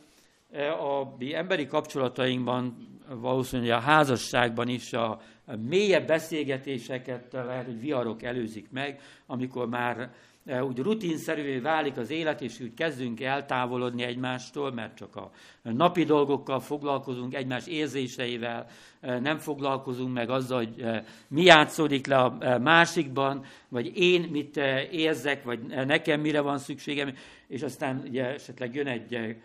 a 0.79 1.15
mi 1.17 1.33
emberi 1.33 1.67
kapcsolatainkban, 1.67 2.77
valószínűleg 3.09 3.77
a 3.77 3.79
házasságban 3.79 4.67
is 4.67 4.93
a 4.93 5.21
mélyebb 5.67 6.07
beszélgetéseket 6.07 7.33
lehet, 7.33 7.65
hogy 7.65 7.79
viharok 7.79 8.23
előzik 8.23 8.67
meg, 8.71 8.99
amikor 9.25 9.69
már 9.69 10.09
Eh, 10.45 10.65
úgy 10.65 10.77
rutinszerűvé 10.77 11.57
válik 11.57 11.97
az 11.97 12.09
élet, 12.09 12.41
és 12.41 12.59
úgy 12.59 12.73
kezdünk 12.73 13.21
eltávolodni 13.21 14.03
egymástól, 14.03 14.71
mert 14.71 14.95
csak 14.95 15.15
a 15.15 15.31
napi 15.61 16.03
dolgokkal 16.03 16.59
foglalkozunk, 16.59 17.33
egymás 17.33 17.67
érzéseivel, 17.67 18.67
eh, 18.99 19.19
nem 19.19 19.37
foglalkozunk 19.37 20.13
meg 20.13 20.29
azzal, 20.29 20.57
hogy 20.57 20.85
mi 21.27 21.41
játszódik 21.41 22.07
le 22.07 22.17
a 22.17 22.59
másikban, 22.59 23.45
vagy 23.69 23.91
én 23.97 24.21
mit 24.21 24.57
érzek, 24.91 25.43
vagy 25.43 25.59
nekem 25.65 26.21
mire 26.21 26.41
van 26.41 26.57
szükségem, 26.57 27.13
és 27.47 27.61
aztán 27.61 28.03
ugye 28.07 28.25
esetleg 28.25 28.75
jön 28.75 28.87
egy 28.87 29.37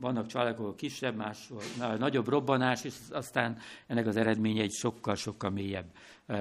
vannak 0.00 0.26
családok, 0.26 0.58
ahol 0.58 0.74
kisebb, 0.74 1.16
máshol 1.16 1.62
nagyobb 1.98 2.28
robbanás, 2.28 2.84
és 2.84 2.94
aztán 3.10 3.58
ennek 3.86 4.06
az 4.06 4.16
eredménye 4.16 4.62
egy 4.62 4.72
sokkal-sokkal 4.72 5.50
mélyebb 5.50 5.86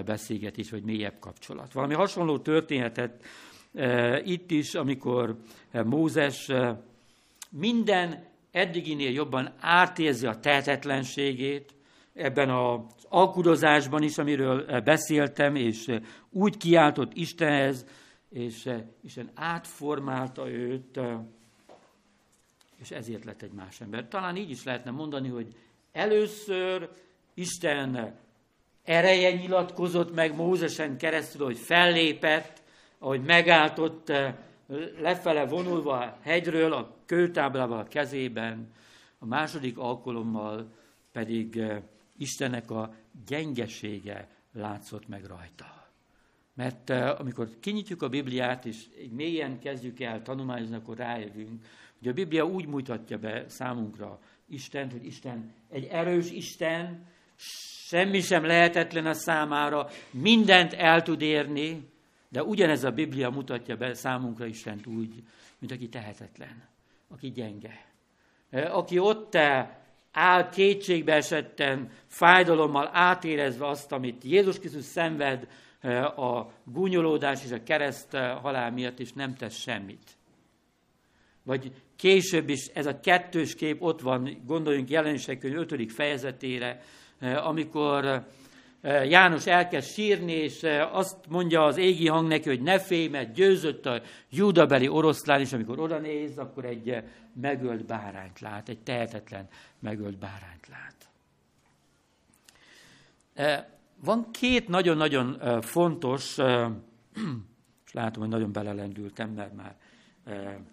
beszélgetés, 0.05 0.69
vagy 0.69 0.83
mélyebb 0.83 1.19
kapcsolat. 1.19 1.73
Valami 1.73 1.93
hasonló 1.93 2.39
történetet 2.39 3.25
itt 4.23 4.51
is, 4.51 4.73
amikor 4.73 5.37
Mózes 5.71 6.51
minden 7.49 8.25
eddiginél 8.51 9.11
jobban 9.11 9.53
átérzi 9.59 10.27
a 10.27 10.39
tehetetlenségét, 10.39 11.73
ebben 12.13 12.49
az 12.49 12.79
alkudozásban 13.09 14.03
is, 14.03 14.17
amiről 14.17 14.81
beszéltem, 14.81 15.55
és 15.55 15.99
úgy 16.29 16.57
kiáltott 16.57 17.13
Istenhez, 17.13 17.85
és 18.29 18.69
Isten 19.01 19.29
átformálta 19.33 20.49
őt, 20.49 20.99
és 22.81 22.91
ezért 22.91 23.25
lett 23.25 23.41
egy 23.41 23.51
más 23.51 23.81
ember. 23.81 24.07
Talán 24.07 24.35
így 24.35 24.49
is 24.49 24.63
lehetne 24.63 24.91
mondani, 24.91 25.29
hogy 25.29 25.55
először 25.91 26.89
Isten 27.33 28.17
ereje 28.83 29.31
nyilatkozott 29.31 30.13
meg 30.13 30.35
Mózesen 30.35 30.97
keresztül, 30.97 31.45
hogy 31.45 31.57
fellépett, 31.57 32.63
ahogy 32.99 33.21
megállt 33.21 33.79
ott 33.79 34.09
eh, 34.09 34.35
lefele 34.99 35.45
vonulva 35.45 35.97
a 35.97 36.17
hegyről, 36.21 36.73
a 36.73 36.95
kőtáblával 37.05 37.79
a 37.79 37.87
kezében, 37.87 38.73
a 39.19 39.25
második 39.25 39.77
alkalommal 39.77 40.73
pedig 41.11 41.57
eh, 41.57 41.81
Istennek 42.17 42.71
a 42.71 42.93
gyengesége 43.27 44.29
látszott 44.53 45.07
meg 45.07 45.25
rajta. 45.25 45.87
Mert 46.53 46.89
eh, 46.89 47.19
amikor 47.19 47.49
kinyitjuk 47.59 48.01
a 48.01 48.09
Bibliát, 48.09 48.65
és 48.65 48.85
mélyen 49.11 49.59
kezdjük 49.59 49.99
el 49.99 50.21
tanulmányozni, 50.21 50.75
akkor 50.75 50.97
rájövünk, 50.97 51.65
hogy 52.05 52.13
a 52.13 52.23
Biblia 52.23 52.45
úgy 52.45 52.67
mutatja 52.67 53.17
be 53.17 53.43
számunkra 53.47 54.19
Istent, 54.47 54.91
hogy 54.91 55.05
Isten 55.05 55.53
egy 55.69 55.85
erős 55.85 56.31
Isten, 56.31 57.07
semmi 57.87 58.19
sem 58.19 58.45
lehetetlen 58.45 59.05
a 59.05 59.13
számára, 59.13 59.89
mindent 60.11 60.73
el 60.73 61.01
tud 61.01 61.21
érni, 61.21 61.89
de 62.29 62.43
ugyanez 62.43 62.83
a 62.83 62.91
Biblia 62.91 63.29
mutatja 63.29 63.75
be 63.75 63.93
számunkra 63.93 64.45
Istent 64.45 64.85
úgy, 64.85 65.23
mint 65.59 65.71
aki 65.71 65.89
tehetetlen, 65.89 66.63
aki 67.07 67.31
gyenge. 67.31 67.85
Aki 68.51 68.99
ott 68.99 69.35
áll 70.11 70.49
kétségbe 70.49 71.13
esetten, 71.13 71.89
fájdalommal 72.07 72.89
átérezve 72.93 73.67
azt, 73.67 73.91
amit 73.91 74.23
Jézus 74.23 74.59
Krisztus 74.59 74.83
szenved 74.83 75.47
a 76.15 76.51
gúnyolódás 76.63 77.43
és 77.43 77.51
a 77.51 77.63
kereszt 77.63 78.15
halál 78.15 78.71
miatt, 78.71 78.99
és 78.99 79.13
nem 79.13 79.35
tesz 79.35 79.55
semmit. 79.55 80.14
Vagy 81.45 81.71
később 81.95 82.49
is 82.49 82.67
ez 82.73 82.85
a 82.85 82.99
kettős 82.99 83.55
kép 83.55 83.81
ott 83.81 84.01
van, 84.01 84.41
gondoljunk 84.45 84.89
jelenések 84.89 85.43
5. 85.43 85.91
fejezetére, 85.91 86.81
amikor 87.43 88.25
János 88.85 89.47
elkezd 89.47 89.89
sírni, 89.89 90.31
és 90.31 90.63
azt 90.91 91.17
mondja 91.29 91.63
az 91.63 91.77
égi 91.77 92.07
hang 92.07 92.27
neki, 92.27 92.49
hogy 92.49 92.61
ne 92.61 92.79
félj, 92.79 93.07
mert 93.07 93.33
győzött 93.33 93.85
a 93.85 94.01
júdabeli 94.29 94.87
oroszlán, 94.87 95.39
és 95.39 95.53
amikor 95.53 95.79
oda 95.79 95.99
néz, 95.99 96.37
akkor 96.37 96.65
egy 96.65 97.03
megölt 97.41 97.85
bárányt 97.85 98.39
lát, 98.39 98.69
egy 98.69 98.79
tehetetlen 98.79 99.47
megölt 99.79 100.17
bárányt 100.17 100.67
lát. 100.67 100.95
Van 104.03 104.31
két 104.31 104.67
nagyon-nagyon 104.67 105.61
fontos, 105.61 106.37
és 107.85 107.91
látom, 107.91 108.21
hogy 108.21 108.31
nagyon 108.31 108.51
belelendültem, 108.51 109.29
mert 109.29 109.55
már 109.55 109.75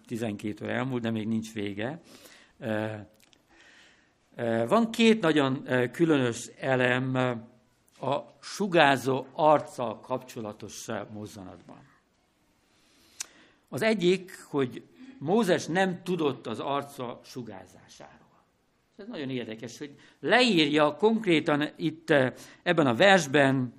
12 0.05 0.63
óra 0.63 0.73
elmúlt, 0.73 1.01
de 1.01 1.11
még 1.11 1.27
nincs 1.27 1.53
vége. 1.53 2.01
Van 4.67 4.91
két 4.91 5.21
nagyon 5.21 5.67
különös 5.91 6.49
elem, 6.59 7.15
a 7.99 8.37
sugázó 8.41 9.25
arccal 9.31 9.99
kapcsolatos 9.99 10.87
mozzanatban. 11.13 11.91
Az 13.69 13.81
egyik, 13.81 14.43
hogy 14.49 14.83
Mózes 15.17 15.65
nem 15.65 16.03
tudott 16.03 16.47
az 16.47 16.59
arca 16.59 17.19
sugázásáról. 17.25 18.43
Ez 18.95 19.07
nagyon 19.07 19.29
érdekes, 19.29 19.77
hogy 19.77 19.95
leírja 20.19 20.95
konkrétan 20.95 21.69
itt 21.75 22.13
ebben 22.63 22.87
a 22.87 22.95
versben, 22.95 23.73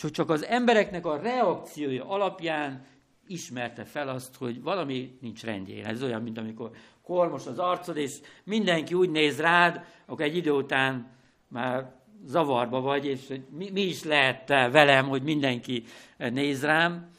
hogy 0.00 0.10
csak 0.10 0.30
az 0.30 0.44
embereknek 0.44 1.06
a 1.06 1.16
reakciója 1.16 2.08
alapján 2.08 2.84
ismerte 3.26 3.84
fel 3.84 4.08
azt, 4.08 4.36
hogy 4.36 4.62
valami 4.62 5.18
nincs 5.20 5.42
rendjén. 5.42 5.84
Ez 5.84 6.02
olyan, 6.02 6.22
mint 6.22 6.38
amikor 6.38 6.70
kormos 7.02 7.46
az 7.46 7.58
arcod, 7.58 7.96
és 7.96 8.20
mindenki 8.44 8.94
úgy 8.94 9.10
néz 9.10 9.40
rád, 9.40 9.84
akkor 10.06 10.24
egy 10.24 10.36
idő 10.36 10.50
után 10.50 11.10
már 11.48 11.92
zavarba 12.26 12.80
vagy, 12.80 13.06
és 13.06 13.26
hogy 13.28 13.42
mi, 13.50 13.70
mi 13.70 13.80
is 13.80 14.02
lehet 14.02 14.48
velem, 14.48 15.08
hogy 15.08 15.22
mindenki 15.22 15.84
néz 16.16 16.64
rám. 16.64 17.10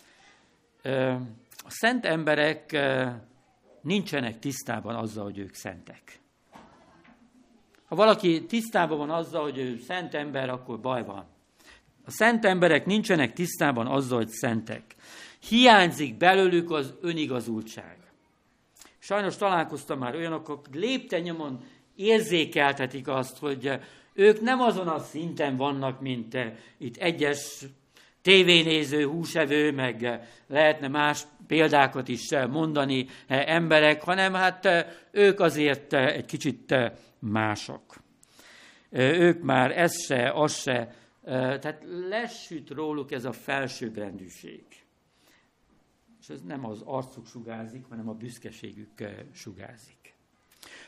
A 1.58 1.70
szent 1.70 2.06
emberek 2.06 2.78
nincsenek 3.82 4.40
tisztában 4.40 4.96
azzal, 4.96 5.24
hogy 5.24 5.38
ők 5.38 5.54
szentek. 5.54 6.20
Ha 7.86 7.96
valaki 7.96 8.46
tisztában 8.46 8.98
van 8.98 9.10
azzal, 9.10 9.42
hogy 9.42 9.58
ő 9.58 9.80
szent 9.80 10.14
ember, 10.14 10.50
akkor 10.50 10.80
baj 10.80 11.06
van. 11.06 11.26
A 12.06 12.12
szent 12.12 12.46
emberek 12.46 12.86
nincsenek 12.86 13.34
tisztában 13.34 13.88
azzal, 13.88 14.18
hogy 14.18 14.30
szentek. 14.30 14.96
Hiányzik 15.40 16.18
belőlük 16.18 16.72
az 16.72 16.94
önigazultság. 17.02 17.98
Sajnos 19.00 19.36
találkoztam 19.36 20.00
már 20.00 20.16
olyanokkal, 20.16 20.56
akik 20.56 20.74
lépten 20.74 21.60
érzékeltetik 21.96 23.08
azt, 23.08 23.38
hogy 23.38 23.80
ők 24.14 24.42
nem 24.42 24.62
azon 24.62 24.88
a 24.88 25.00
szinten 25.00 25.58
vannak, 25.58 26.02
mint 26.02 26.38
itt 26.78 26.98
egyes 26.98 27.66
tévénéző, 28.22 29.06
húsevő, 29.06 29.72
meg 29.72 30.20
lehetne 30.48 30.88
más 30.88 31.24
példákat 31.48 32.08
is 32.08 32.30
mondani 32.50 33.08
emberek, 33.28 34.04
hanem 34.04 34.34
hát 34.34 34.86
ők 35.12 35.40
azért 35.40 35.94
egy 35.94 36.26
kicsit 36.26 36.76
mások. 37.20 37.96
Ők 38.90 39.42
már 39.42 39.78
ez 39.78 40.06
se, 40.06 40.32
az 40.32 40.56
se, 40.56 40.96
tehát 41.26 41.84
lesüt 42.10 42.70
róluk 42.70 43.12
ez 43.12 43.26
a 43.26 43.32
felsőbbrendűség. 43.32 44.64
És 46.28 46.34
ez 46.34 46.42
nem 46.42 46.66
az 46.66 46.82
arcuk 46.86 47.28
sugázik, 47.28 47.86
hanem 47.90 48.10
a 48.10 48.14
büszkeségük 48.14 48.90
sugázik. 49.34 50.14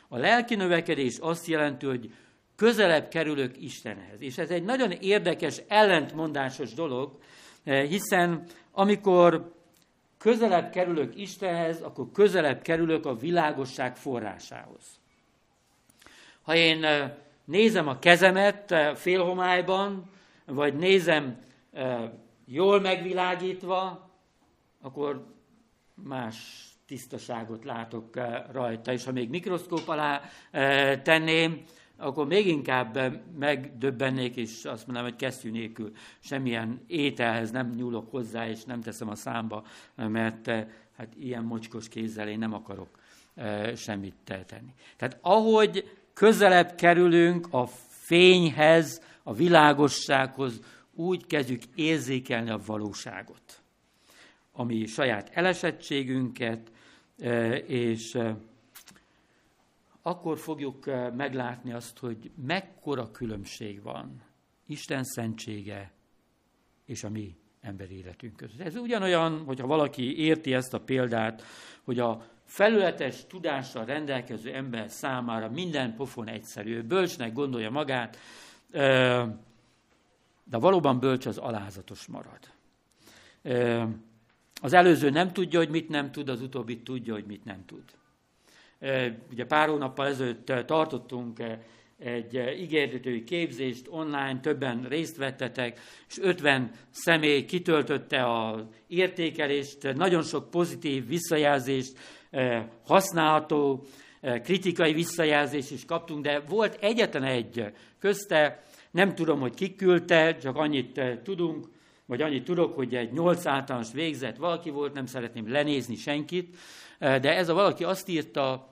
A 0.08 0.16
lelki 0.16 0.54
növekedés 0.54 1.18
azt 1.18 1.46
jelenti, 1.46 1.86
hogy 1.86 2.14
közelebb 2.56 3.08
kerülök 3.08 3.62
Istenhez. 3.62 4.20
És 4.20 4.38
ez 4.38 4.50
egy 4.50 4.64
nagyon 4.64 4.90
érdekes, 4.90 5.62
ellentmondásos 5.68 6.74
dolog, 6.74 7.18
hiszen 7.64 8.44
amikor 8.72 9.54
közelebb 10.18 10.70
kerülök 10.70 11.16
Istenhez, 11.16 11.82
akkor 11.82 12.12
közelebb 12.12 12.62
kerülök 12.62 13.06
a 13.06 13.16
világosság 13.16 13.96
forrásához. 13.96 15.00
Ha 16.42 16.54
én 16.54 16.86
nézem 17.44 17.88
a 17.88 17.98
kezemet 17.98 18.74
félhomályban, 18.94 20.10
vagy 20.46 20.74
nézem 20.74 21.40
jól 22.44 22.80
megvilágítva, 22.80 24.07
akkor 24.80 25.34
más 25.94 26.68
tisztaságot 26.86 27.64
látok 27.64 28.20
rajta. 28.52 28.92
És 28.92 29.04
ha 29.04 29.12
még 29.12 29.28
mikroszkóp 29.28 29.88
alá 29.88 30.20
tenném, 31.02 31.62
akkor 31.96 32.26
még 32.26 32.46
inkább 32.46 33.22
megdöbbennék, 33.38 34.36
és 34.36 34.64
azt 34.64 34.86
mondanám, 34.86 35.10
hogy 35.10 35.18
kesztyű 35.18 35.50
nélkül 35.50 35.92
semmilyen 36.20 36.80
ételhez 36.86 37.50
nem 37.50 37.74
nyúlok 37.76 38.10
hozzá, 38.10 38.48
és 38.48 38.64
nem 38.64 38.80
teszem 38.80 39.08
a 39.08 39.14
számba, 39.14 39.64
mert 39.94 40.46
hát 40.96 41.08
ilyen 41.18 41.44
mocskos 41.44 41.88
kézzel 41.88 42.28
én 42.28 42.38
nem 42.38 42.52
akarok 42.52 42.98
semmit 43.76 44.14
tenni. 44.24 44.74
Tehát 44.96 45.18
ahogy 45.20 45.98
közelebb 46.12 46.74
kerülünk 46.74 47.46
a 47.50 47.66
fényhez, 47.88 49.02
a 49.22 49.34
világossághoz, 49.34 50.60
úgy 50.94 51.26
kezdjük 51.26 51.62
érzékelni 51.74 52.50
a 52.50 52.60
valóságot, 52.66 53.62
ami 54.58 54.86
saját 54.86 55.30
elesettségünket, 55.32 56.72
e, 57.18 57.56
és 57.56 58.14
e, 58.14 58.36
akkor 60.02 60.38
fogjuk 60.38 60.86
e, 60.86 61.10
meglátni 61.10 61.72
azt, 61.72 61.98
hogy 61.98 62.30
mekkora 62.46 63.10
különbség 63.10 63.82
van 63.82 64.22
Isten 64.66 65.04
szentsége 65.04 65.92
és 66.84 67.04
a 67.04 67.08
mi 67.08 67.36
emberi 67.60 67.96
életünk 67.96 68.36
között. 68.36 68.60
Ez 68.60 68.76
ugyanolyan, 68.76 69.44
hogyha 69.44 69.66
valaki 69.66 70.18
érti 70.18 70.54
ezt 70.54 70.74
a 70.74 70.80
példát, 70.80 71.42
hogy 71.82 71.98
a 71.98 72.26
felületes 72.44 73.26
tudással 73.26 73.84
rendelkező 73.84 74.54
ember 74.54 74.90
számára 74.90 75.50
minden 75.50 75.94
pofon 75.94 76.28
egyszerű. 76.28 76.82
Bölcsnek 76.82 77.32
gondolja 77.32 77.70
magát, 77.70 78.18
de 80.44 80.56
valóban 80.58 80.98
bölcs 80.98 81.26
az 81.26 81.38
alázatos 81.38 82.06
marad. 82.06 82.38
Az 84.60 84.72
előző 84.72 85.10
nem 85.10 85.32
tudja, 85.32 85.58
hogy 85.58 85.68
mit 85.68 85.88
nem 85.88 86.10
tud, 86.10 86.28
az 86.28 86.42
utóbbi 86.42 86.82
tudja, 86.82 87.12
hogy 87.12 87.26
mit 87.26 87.44
nem 87.44 87.64
tud. 87.66 87.82
Ugye 89.30 89.44
pár 89.44 89.68
hónappal 89.68 90.06
ezelőtt 90.06 90.52
tartottunk 90.66 91.42
egy 91.98 92.34
ígéretői 92.60 93.24
képzést 93.24 93.86
online, 93.90 94.40
többen 94.40 94.86
részt 94.88 95.16
vettetek, 95.16 95.80
és 96.08 96.18
50 96.20 96.70
személy 96.90 97.44
kitöltötte 97.44 98.40
az 98.40 98.64
értékelést, 98.86 99.94
nagyon 99.94 100.22
sok 100.22 100.50
pozitív 100.50 101.06
visszajelzést, 101.06 101.98
használható, 102.84 103.84
kritikai 104.42 104.92
visszajelzést 104.92 105.70
is 105.70 105.84
kaptunk, 105.84 106.24
de 106.24 106.40
volt 106.40 106.78
egyetlen 106.80 107.24
egy 107.24 107.64
közte, 107.98 108.62
nem 108.90 109.14
tudom, 109.14 109.40
hogy 109.40 109.54
ki 109.54 109.74
küldte, 109.74 110.36
csak 110.36 110.56
annyit 110.56 111.00
tudunk, 111.22 111.66
vagy 112.08 112.22
annyit 112.22 112.44
tudok, 112.44 112.74
hogy 112.74 112.94
egy 112.94 113.12
nyolc 113.12 113.46
általános 113.46 113.92
végzett 113.92 114.36
valaki 114.36 114.70
volt, 114.70 114.94
nem 114.94 115.06
szeretném 115.06 115.50
lenézni 115.50 115.96
senkit, 115.96 116.56
de 116.98 117.36
ez 117.36 117.48
a 117.48 117.54
valaki 117.54 117.84
azt 117.84 118.08
írta, 118.08 118.68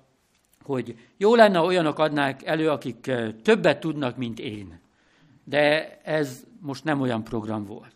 hogy 0.63 0.95
jó 1.17 1.35
lenne, 1.35 1.61
olyanok 1.61 1.99
adnák 1.99 2.45
elő, 2.45 2.71
akik 2.71 3.11
többet 3.43 3.81
tudnak, 3.81 4.17
mint 4.17 4.39
én. 4.39 4.81
De 5.45 5.97
ez 6.03 6.45
most 6.61 6.85
nem 6.85 7.01
olyan 7.01 7.25
program 7.25 7.65
volt. 7.65 7.95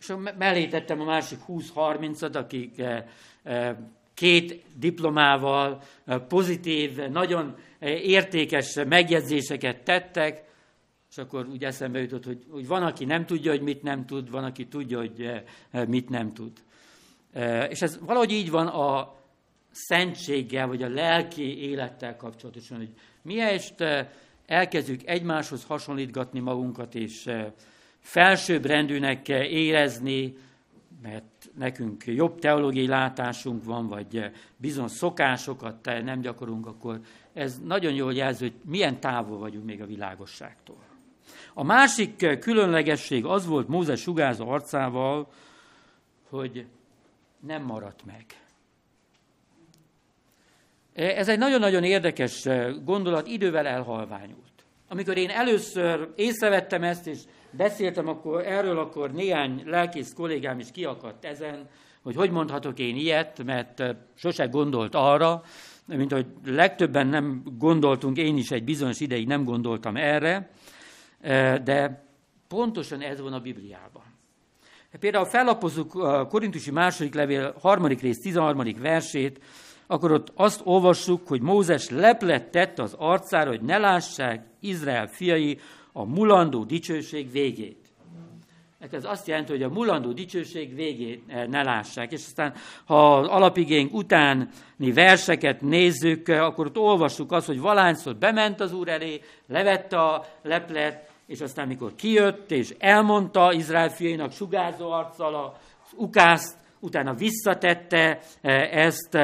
És 0.00 0.12
mellé 0.38 0.66
tettem 0.66 1.00
a 1.00 1.04
másik 1.04 1.38
20-30-at, 1.48 2.34
akik 2.34 2.82
két 4.14 4.64
diplomával, 4.76 5.82
pozitív, 6.28 6.96
nagyon 6.96 7.54
értékes 7.80 8.78
megjegyzéseket 8.88 9.82
tettek, 9.82 10.50
és 11.12 11.18
akkor 11.18 11.48
úgy 11.48 11.64
eszembe 11.64 12.00
jutott, 12.00 12.24
hogy, 12.24 12.44
hogy 12.50 12.66
van, 12.66 12.82
aki 12.82 13.04
nem 13.04 13.26
tudja, 13.26 13.50
hogy 13.50 13.60
mit 13.60 13.82
nem 13.82 14.06
tud, 14.06 14.30
van, 14.30 14.44
aki 14.44 14.66
tudja, 14.66 14.98
hogy 14.98 15.42
mit 15.86 16.08
nem 16.08 16.32
tud. 16.32 16.52
És 17.68 17.82
ez 17.82 17.98
valahogy 18.00 18.32
így 18.32 18.50
van 18.50 18.66
a 18.66 19.14
szentséggel, 19.70 20.66
vagy 20.66 20.82
a 20.82 20.88
lelki 20.88 21.68
élettel 21.68 22.16
kapcsolatosan, 22.16 22.76
hogy 22.76 22.90
miért 23.22 23.84
elkezdjük 24.46 25.06
egymáshoz 25.06 25.64
hasonlítgatni 25.64 26.40
magunkat, 26.40 26.94
és 26.94 27.30
felsőbb 28.00 28.64
rendűnek 28.64 29.28
érezni, 29.28 30.36
mert 31.02 31.50
nekünk 31.58 32.06
jobb 32.06 32.38
teológiai 32.38 32.86
látásunk 32.86 33.64
van, 33.64 33.88
vagy 33.88 34.30
bizony 34.56 34.88
szokásokat 34.88 35.84
nem 35.84 36.20
gyakorunk, 36.20 36.66
akkor 36.66 37.00
ez 37.32 37.60
nagyon 37.64 37.92
jól 37.92 38.14
jelzi, 38.14 38.44
hogy 38.44 38.54
milyen 38.64 39.00
távol 39.00 39.38
vagyunk 39.38 39.64
még 39.64 39.82
a 39.82 39.86
világosságtól. 39.86 40.90
A 41.54 41.62
másik 41.64 42.38
különlegesség 42.38 43.24
az 43.24 43.46
volt 43.46 43.68
Mózes 43.68 44.00
sugázó 44.00 44.48
arcával, 44.48 45.32
hogy 46.28 46.66
nem 47.40 47.62
maradt 47.62 48.04
meg. 48.04 48.24
Ez 50.92 51.28
egy 51.28 51.38
nagyon-nagyon 51.38 51.84
érdekes 51.84 52.48
gondolat, 52.84 53.26
idővel 53.26 53.66
elhalványult. 53.66 54.52
Amikor 54.88 55.16
én 55.16 55.30
először 55.30 56.12
észrevettem 56.16 56.82
ezt, 56.82 57.06
és 57.06 57.18
beszéltem 57.50 58.08
akkor 58.08 58.46
erről, 58.46 58.78
akkor 58.78 59.12
néhány 59.12 59.62
lelkész 59.66 60.12
kollégám 60.12 60.58
is 60.58 60.70
kiakadt 60.70 61.24
ezen, 61.24 61.68
hogy 62.02 62.14
hogy 62.14 62.30
mondhatok 62.30 62.78
én 62.78 62.96
ilyet, 62.96 63.44
mert 63.44 63.82
sose 64.14 64.46
gondolt 64.46 64.94
arra, 64.94 65.42
mint 65.86 66.12
hogy 66.12 66.26
legtöbben 66.44 67.06
nem 67.06 67.42
gondoltunk, 67.58 68.16
én 68.16 68.36
is 68.36 68.50
egy 68.50 68.64
bizonyos 68.64 69.00
ideig 69.00 69.26
nem 69.26 69.44
gondoltam 69.44 69.96
erre, 69.96 70.50
de 71.64 72.04
pontosan 72.48 73.00
ez 73.00 73.20
van 73.20 73.32
a 73.32 73.40
Bibliában. 73.40 74.02
Például 75.00 75.24
fellapozzuk 75.24 75.94
a 75.94 76.26
Korintusi 76.26 76.70
második 76.70 77.14
levél 77.14 77.54
harmadik 77.60 78.00
rész 78.00 78.20
13. 78.20 78.74
versét, 78.78 79.40
akkor 79.86 80.12
ott 80.12 80.32
azt 80.34 80.60
olvassuk, 80.64 81.28
hogy 81.28 81.40
Mózes 81.40 81.88
leplet 81.88 82.50
tett 82.50 82.78
az 82.78 82.94
arcára, 82.98 83.50
hogy 83.50 83.62
ne 83.62 83.78
lássák 83.78 84.46
Izrael 84.60 85.06
fiai 85.06 85.58
a 85.92 86.04
mulandó 86.04 86.64
dicsőség 86.64 87.30
végét. 87.30 87.82
Ez 88.90 89.04
azt 89.04 89.26
jelenti, 89.26 89.52
hogy 89.52 89.62
a 89.62 89.68
mulandó 89.68 90.12
dicsőség 90.12 90.74
végét 90.74 91.22
eh, 91.26 91.46
ne 91.46 91.62
lássák. 91.62 92.12
És 92.12 92.24
aztán, 92.26 92.54
ha 92.84 93.16
az 93.16 93.26
alapigénk 93.26 93.94
utáni 93.94 94.92
verseket 94.94 95.60
nézzük, 95.60 96.28
eh, 96.28 96.44
akkor 96.44 96.66
ott 96.66 96.78
olvassuk 96.78 97.32
azt, 97.32 97.46
hogy 97.46 97.60
valányszor 97.60 98.16
bement 98.16 98.60
az 98.60 98.72
Úr 98.72 98.88
elé, 98.88 99.20
levette 99.46 100.00
a 100.00 100.24
leplet, 100.42 101.11
és 101.32 101.40
aztán, 101.40 101.66
mikor 101.66 101.94
kijött, 101.94 102.50
és 102.50 102.74
elmondta 102.78 103.52
Izrael 103.52 103.88
fiainak 103.88 104.32
sugárzó 104.32 104.90
arccal 104.90 105.34
az 105.34 105.90
ukászt, 105.94 106.56
utána 106.80 107.14
visszatette 107.14 108.20
ezt, 108.70 109.18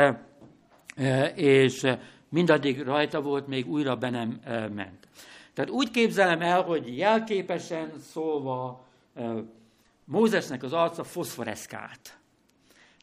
és 1.35 1.87
mindaddig 2.29 2.83
rajta 2.83 3.21
volt, 3.21 3.47
még 3.47 3.69
újra 3.69 3.97
be 3.97 4.11
nem 4.11 4.41
ment. 4.75 5.09
Tehát 5.55 5.71
úgy 5.71 5.91
képzelem 5.91 6.41
el, 6.41 6.63
hogy 6.63 6.97
jelképesen 6.97 7.93
szólva 8.11 8.85
Mózesnek 10.05 10.63
az 10.63 10.73
arca 10.73 11.05
foszforeszkált. 11.05 12.19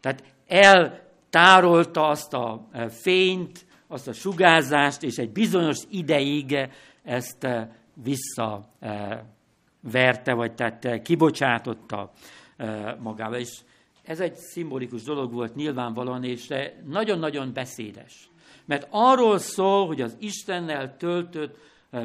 Tehát 0.01 0.23
eltárolta 0.47 2.07
azt 2.07 2.33
a 2.33 2.67
fényt, 2.89 3.65
azt 3.87 4.07
a 4.07 4.13
sugárzást, 4.13 5.03
és 5.03 5.17
egy 5.17 5.31
bizonyos 5.31 5.77
ideig 5.89 6.69
ezt 7.03 7.47
visszaverte, 8.03 8.73
vagy 10.33 10.55
tehát 10.55 11.01
kibocsátotta 11.01 12.11
magába. 12.99 13.37
És 13.37 13.59
ez 14.03 14.19
egy 14.19 14.35
szimbolikus 14.35 15.03
dolog 15.03 15.33
volt 15.33 15.55
nyilvánvalóan, 15.55 16.23
és 16.23 16.47
nagyon-nagyon 16.85 17.53
beszédes. 17.53 18.29
Mert 18.65 18.87
arról 18.89 19.37
szól, 19.37 19.87
hogy 19.87 20.01
az 20.01 20.15
Istennel 20.19 20.97
töltött 20.97 21.57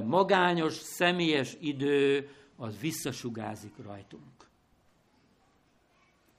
magányos, 0.05 0.72
személyes 0.72 1.57
idő, 1.61 2.28
az 2.57 2.80
visszasugázik 2.80 3.72
rajtunk. 3.84 4.22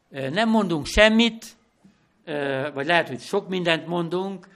Nem 0.10 0.50
mondunk 0.50 0.86
semmit, 0.86 1.46
vagy 2.74 2.86
lehet, 2.86 3.08
hogy 3.08 3.20
sok 3.20 3.50
mindent 3.50 3.88
mondunk, 3.88 4.48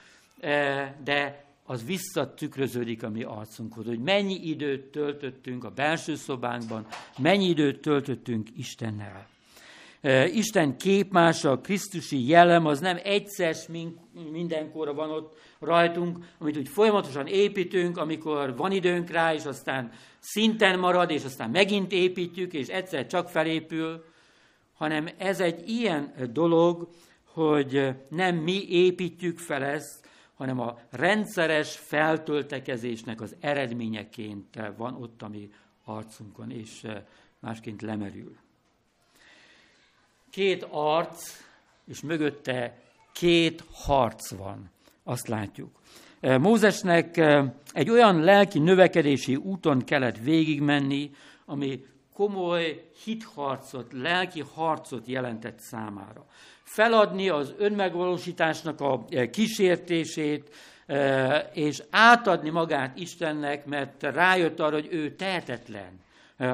de 1.03 1.44
az 1.67 1.85
visszatükröződik 1.85 3.03
a 3.03 3.09
mi 3.09 3.23
arcunkhoz, 3.23 3.85
hogy 3.85 3.99
mennyi 3.99 4.39
időt 4.47 4.85
töltöttünk 4.85 5.63
a 5.63 5.69
belső 5.69 6.15
szobánkban, 6.15 6.87
mennyi 7.17 7.47
időt 7.47 7.81
töltöttünk 7.81 8.47
Istennel. 8.57 9.27
Isten 10.33 10.77
képmása, 10.77 11.51
a 11.51 11.59
Krisztusi 11.59 12.27
jellem, 12.27 12.65
az 12.65 12.79
nem 12.79 12.99
egyszer 13.03 13.55
mindenkorra 14.31 14.93
van 14.93 15.09
ott 15.09 15.37
rajtunk, 15.59 16.17
amit 16.37 16.57
úgy 16.57 16.67
folyamatosan 16.67 17.27
építünk, 17.27 17.97
amikor 17.97 18.55
van 18.55 18.71
időnk 18.71 19.09
rá, 19.09 19.33
és 19.33 19.45
aztán 19.45 19.91
szinten 20.19 20.79
marad, 20.79 21.11
és 21.11 21.23
aztán 21.23 21.49
megint 21.49 21.91
építjük, 21.91 22.53
és 22.53 22.67
egyszer 22.67 23.07
csak 23.07 23.29
felépül, 23.29 24.05
hanem 24.73 25.09
ez 25.17 25.39
egy 25.39 25.69
ilyen 25.69 26.13
dolog, 26.33 26.89
hogy 27.23 27.89
nem 28.09 28.35
mi 28.35 28.65
építjük 28.69 29.39
fel 29.39 29.63
ezt, 29.63 30.04
hanem 30.35 30.59
a 30.59 30.79
rendszeres 30.89 31.77
feltöltekezésnek 31.77 33.21
az 33.21 33.35
eredményeként 33.39 34.59
van 34.77 35.01
ott 35.01 35.21
a 35.21 35.27
mi 35.27 35.49
arcunkon, 35.83 36.51
és 36.51 36.87
másként 37.39 37.81
lemerül. 37.81 38.35
Két 40.29 40.67
arc, 40.69 41.43
és 41.85 42.01
mögötte 42.01 42.79
két 43.11 43.63
harc 43.71 44.31
van, 44.31 44.69
azt 45.03 45.27
látjuk. 45.27 45.79
Mózesnek 46.21 47.17
egy 47.71 47.89
olyan 47.89 48.19
lelki 48.19 48.59
növekedési 48.59 49.35
úton 49.35 49.83
kellett 49.83 50.17
végigmenni, 50.17 51.11
ami 51.45 51.85
komoly 52.13 52.89
hitharcot, 53.03 53.93
lelki 53.93 54.43
harcot 54.53 55.07
jelentett 55.07 55.59
számára. 55.59 56.25
Feladni 56.65 57.29
az 57.29 57.53
önmegvalósításnak 57.57 58.81
a 58.81 59.05
kísértését, 59.31 60.55
és 61.53 61.83
átadni 61.89 62.49
magát 62.49 62.99
Istennek, 62.99 63.65
mert 63.65 64.03
rájött 64.03 64.59
arra, 64.59 64.73
hogy 64.73 64.87
ő 64.91 65.15
tehetetlen 65.15 65.99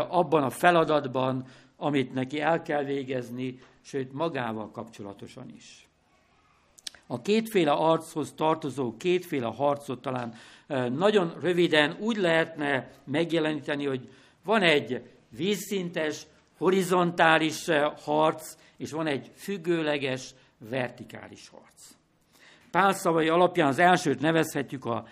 abban 0.10 0.44
a 0.44 0.50
feladatban, 0.50 1.46
amit 1.78 2.14
neki 2.14 2.42
el 2.42 2.62
kell 2.62 2.84
végezni, 2.84 3.60
sőt 3.82 4.14
magával 4.14 4.72
kapcsolatosan 4.72 5.52
is. 5.56 5.88
A 7.08 7.22
kétféle 7.22 7.72
archoz 7.72 8.34
tartozó 8.36 8.98
kétféle 8.98 9.46
harcot 9.46 10.02
talán 10.02 10.34
nagyon 10.90 11.34
röviden 11.42 11.96
úgy 12.00 12.18
lehetne 12.18 12.92
megjeleníteni, 13.04 13.86
hogy 13.86 14.10
van 14.44 14.62
egy 14.62 15.02
vízszintes, 15.30 16.26
horizontális 16.58 17.66
harc, 18.04 18.56
és 18.82 18.92
van 18.92 19.08
egy 19.08 19.32
függőleges, 19.36 20.34
vertikális 20.58 21.50
harc. 21.50 21.90
Pál 22.72 22.94
szavai 22.94 23.28
alapján 23.28 23.68
az 23.68 23.80
elsőt 23.80 24.20
nevezhetjük 24.20 24.86
a 24.86 25.08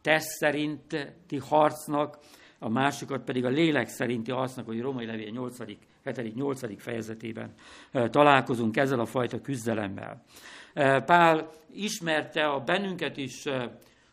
test 0.00 0.26
szerinti 0.26 1.38
harcnak, 1.40 2.18
a 2.58 2.68
másikat 2.68 3.24
pedig 3.24 3.44
a 3.44 3.48
lélek 3.48 3.88
szerinti 3.88 4.30
harcnak, 4.30 4.66
hogy 4.66 4.80
Római 4.80 5.06
Levél 5.06 5.30
8. 5.30 5.56
7. 6.04 6.34
8. 6.34 6.82
fejezetében 6.82 7.54
találkozunk 8.10 8.76
ezzel 8.76 9.00
a 9.00 9.06
fajta 9.06 9.40
küzdelemmel. 9.40 10.22
Pál 11.06 11.50
ismerte 11.72 12.46
a 12.46 12.60
bennünket 12.60 13.16
is 13.16 13.44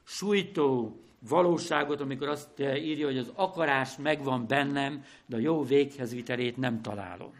sújtó 0.03 0.99
valóságot, 1.29 2.01
amikor 2.01 2.27
azt 2.27 2.59
írja, 2.59 3.05
hogy 3.05 3.17
az 3.17 3.31
akarás 3.35 3.97
megvan 3.97 4.47
bennem, 4.47 5.03
de 5.25 5.35
a 5.35 5.39
jó 5.39 5.63
véghez 5.63 6.13
vitelét 6.13 6.57
nem 6.57 6.81
találom. 6.81 7.38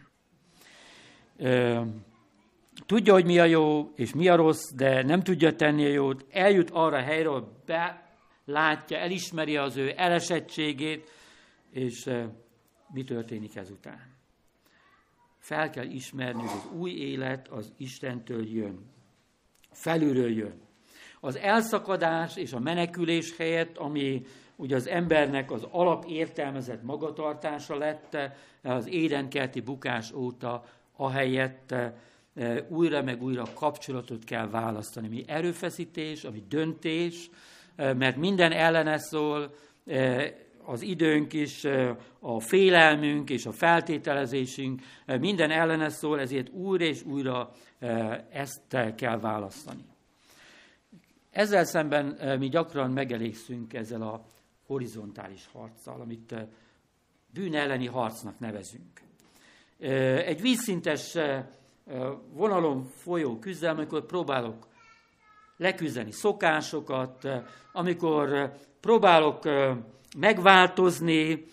Tudja, 2.86 3.12
hogy 3.12 3.24
mi 3.24 3.38
a 3.38 3.44
jó 3.44 3.92
és 3.94 4.14
mi 4.14 4.28
a 4.28 4.36
rossz, 4.36 4.70
de 4.72 5.02
nem 5.02 5.22
tudja 5.22 5.56
tenni 5.56 5.84
a 5.84 5.88
jót, 5.88 6.26
eljut 6.30 6.70
arra 6.70 6.96
a 6.96 7.02
helyre, 7.02 7.28
ahol 7.28 7.62
belátja, 7.66 8.98
elismeri 8.98 9.56
az 9.56 9.76
ő 9.76 9.92
elesettségét, 9.96 11.10
és 11.70 12.10
mi 12.92 13.04
történik 13.04 13.56
ezután. 13.56 14.18
Fel 15.38 15.70
kell 15.70 15.86
ismerni, 15.86 16.40
hogy 16.40 16.50
az 16.50 16.78
új 16.78 16.90
élet 16.90 17.48
az 17.48 17.72
Istentől 17.76 18.46
jön. 18.48 18.90
Felülről 19.70 20.30
jön. 20.30 20.60
Az 21.20 21.36
elszakadás 21.36 22.36
és 22.36 22.52
a 22.52 22.58
menekülés 22.58 23.36
helyett, 23.36 23.78
ami 23.78 24.22
ugye 24.56 24.76
az 24.76 24.86
embernek 24.86 25.50
az 25.50 25.66
alapértelmezett 25.70 26.82
magatartása 26.82 27.76
lett 27.76 28.16
az 28.62 28.88
édenkerti 28.88 29.60
bukás 29.60 30.12
óta, 30.12 30.64
ahelyett 31.00 31.74
újra 32.68 33.02
meg 33.02 33.22
újra 33.22 33.44
kapcsolatot 33.54 34.24
kell 34.24 34.48
választani. 34.48 35.08
Mi 35.08 35.24
erőfeszítés, 35.26 36.24
ami 36.24 36.44
döntés, 36.48 37.30
mert 37.76 38.16
minden 38.16 38.52
ellene 38.52 38.98
szól, 38.98 39.54
az 40.64 40.82
időnk 40.82 41.32
is, 41.32 41.64
a 42.18 42.40
félelmünk 42.40 43.30
és 43.30 43.46
a 43.46 43.52
feltételezésünk 43.52 44.82
minden 45.06 45.50
ellene 45.50 45.88
szól, 45.88 46.20
ezért 46.20 46.48
újra 46.48 46.84
és 46.84 47.04
újra 47.04 47.52
ezt 48.30 48.76
kell 48.96 49.18
választani. 49.18 49.84
Ezzel 51.30 51.64
szemben 51.64 52.38
mi 52.38 52.48
gyakran 52.48 52.90
megelégszünk 52.90 53.74
ezzel 53.74 54.02
a 54.02 54.24
horizontális 54.66 55.48
harccal, 55.52 56.00
amit 56.00 56.34
bűn 57.32 57.54
elleni 57.54 57.86
harcnak 57.86 58.38
nevezünk. 58.38 59.08
Egy 60.24 60.40
vízszintes 60.40 61.16
vonalon 62.32 62.90
folyó 62.96 63.38
küzdelem, 63.38 63.76
amikor 63.76 64.06
próbálok 64.06 64.66
leküzdeni 65.56 66.10
szokásokat, 66.10 67.28
amikor 67.72 68.52
próbálok 68.80 69.42
megváltozni, 70.18 71.44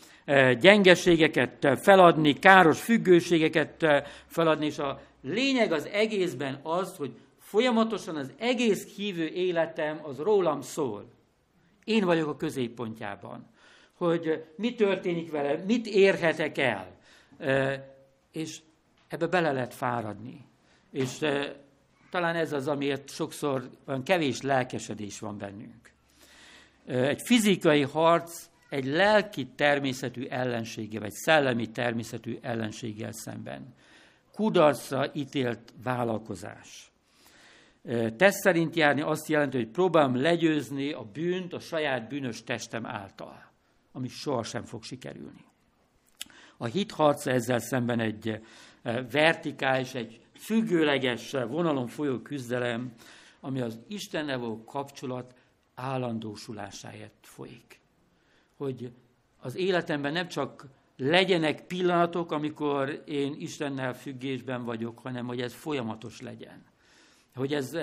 gyengeségeket 0.59 1.67
feladni, 1.81 2.33
káros 2.33 2.81
függőségeket 2.81 3.85
feladni, 4.27 4.65
és 4.65 4.79
a 4.79 5.01
lényeg 5.21 5.71
az 5.71 5.85
egészben 5.85 6.59
az, 6.63 6.95
hogy 6.97 7.11
folyamatosan 7.39 8.15
az 8.15 8.31
egész 8.37 8.95
hívő 8.95 9.27
életem 9.27 9.99
az 10.03 10.17
rólam 10.17 10.61
szól. 10.61 11.05
Én 11.83 12.05
vagyok 12.05 12.27
a 12.27 12.35
középpontjában. 12.35 13.49
Hogy 13.93 14.43
mi 14.55 14.75
történik 14.75 15.31
vele, 15.31 15.63
mit 15.67 15.87
érhetek 15.87 16.57
el. 16.57 16.95
És 18.31 18.61
ebbe 19.07 19.27
bele 19.27 19.51
lehet 19.51 19.73
fáradni. 19.73 20.45
És 20.91 21.17
talán 22.09 22.35
ez 22.35 22.53
az, 22.53 22.67
amiért 22.67 23.09
sokszor 23.09 23.69
olyan 23.85 24.03
kevés 24.03 24.41
lelkesedés 24.41 25.19
van 25.19 25.37
bennünk. 25.37 25.91
Egy 26.85 27.21
fizikai 27.25 27.81
harc 27.81 28.49
egy 28.69 28.85
lelki 28.85 29.47
természetű 29.47 30.25
ellensége, 30.25 30.99
vagy 30.99 31.11
szellemi 31.11 31.71
természetű 31.71 32.37
ellenséggel 32.41 33.11
szemben. 33.11 33.73
Kudarcra 34.31 35.11
ítélt 35.13 35.73
vállalkozás. 35.83 36.91
Tesz 38.17 38.39
szerint 38.41 38.75
járni 38.75 39.01
azt 39.01 39.27
jelenti, 39.27 39.57
hogy 39.57 39.67
próbálom 39.67 40.15
legyőzni 40.15 40.91
a 40.91 41.03
bűnt 41.03 41.53
a 41.53 41.59
saját 41.59 42.07
bűnös 42.07 42.43
testem 42.43 42.85
által, 42.85 43.51
ami 43.91 44.07
sohasem 44.07 44.63
fog 44.63 44.83
sikerülni. 44.83 45.45
A 46.57 46.65
hitharca 46.65 47.31
ezzel 47.31 47.59
szemben 47.59 47.99
egy 47.99 48.41
vertikális, 49.11 49.93
egy 49.93 50.19
függőleges 50.33 51.31
vonalon 51.31 51.87
folyó 51.87 52.19
küzdelem, 52.19 52.93
ami 53.39 53.61
az 53.61 53.79
Istennel 53.87 54.39
való 54.39 54.63
kapcsolat 54.63 55.33
állandósulásáért 55.75 57.17
folyik. 57.21 57.79
Hogy 58.57 58.91
az 59.39 59.55
életemben 59.55 60.13
nem 60.13 60.27
csak 60.27 60.65
legyenek 60.97 61.67
pillanatok, 61.67 62.31
amikor 62.31 63.03
én 63.05 63.35
Istennel 63.39 63.93
függésben 63.93 64.63
vagyok, 64.63 64.99
hanem 64.99 65.25
hogy 65.25 65.41
ez 65.41 65.53
folyamatos 65.53 66.21
legyen. 66.21 66.65
Hogy 67.35 67.53
ez 67.53 67.77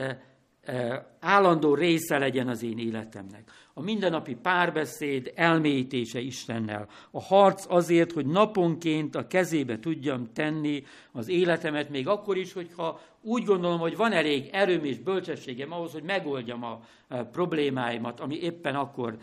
állandó 1.20 1.74
része 1.74 2.18
legyen 2.18 2.48
az 2.48 2.62
én 2.62 2.78
életemnek. 2.78 3.50
A 3.74 3.82
mindennapi 3.82 4.34
párbeszéd 4.34 5.32
elmélyítése 5.34 6.20
Istennel. 6.20 6.88
A 7.10 7.22
harc 7.22 7.66
azért, 7.68 8.12
hogy 8.12 8.26
naponként 8.26 9.14
a 9.14 9.26
kezébe 9.26 9.78
tudjam 9.78 10.32
tenni 10.32 10.82
az 11.12 11.28
életemet, 11.28 11.90
még 11.90 12.08
akkor 12.08 12.36
is, 12.36 12.52
hogyha 12.52 13.00
úgy 13.20 13.44
gondolom, 13.44 13.78
hogy 13.78 13.96
van 13.96 14.12
elég 14.12 14.48
erőm 14.52 14.84
és 14.84 14.98
bölcsességem 14.98 15.72
ahhoz, 15.72 15.92
hogy 15.92 16.02
megoldjam 16.02 16.64
a 16.64 16.80
problémáimat, 17.32 18.20
ami 18.20 18.36
éppen 18.40 18.74
akkor 18.74 19.16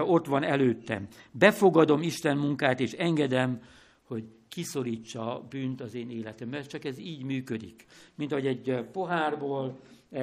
ott 0.00 0.26
van 0.26 0.42
előttem. 0.42 1.06
Befogadom 1.30 2.02
Isten 2.02 2.36
munkát, 2.36 2.80
és 2.80 2.92
engedem, 2.92 3.62
hogy 4.02 4.24
kiszorítsa 4.48 5.46
bűnt 5.48 5.80
az 5.80 5.94
én 5.94 6.10
életem, 6.10 6.48
mert 6.48 6.68
csak 6.68 6.84
ez 6.84 6.98
így 6.98 7.22
működik. 7.22 7.84
Mint 8.14 8.32
ahogy 8.32 8.46
egy 8.46 8.84
pohárból 8.92 9.78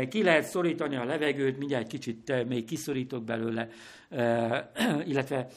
ki 0.10 0.24
lehet 0.24 0.46
szorítani 0.46 0.96
a 0.96 1.04
levegőt, 1.04 1.58
mindjárt 1.58 1.88
kicsit 1.88 2.30
eh, 2.30 2.46
még 2.46 2.66
kiszorítok 2.66 3.24
belőle, 3.24 3.70
eh, 4.10 4.68
illetve 5.10 5.48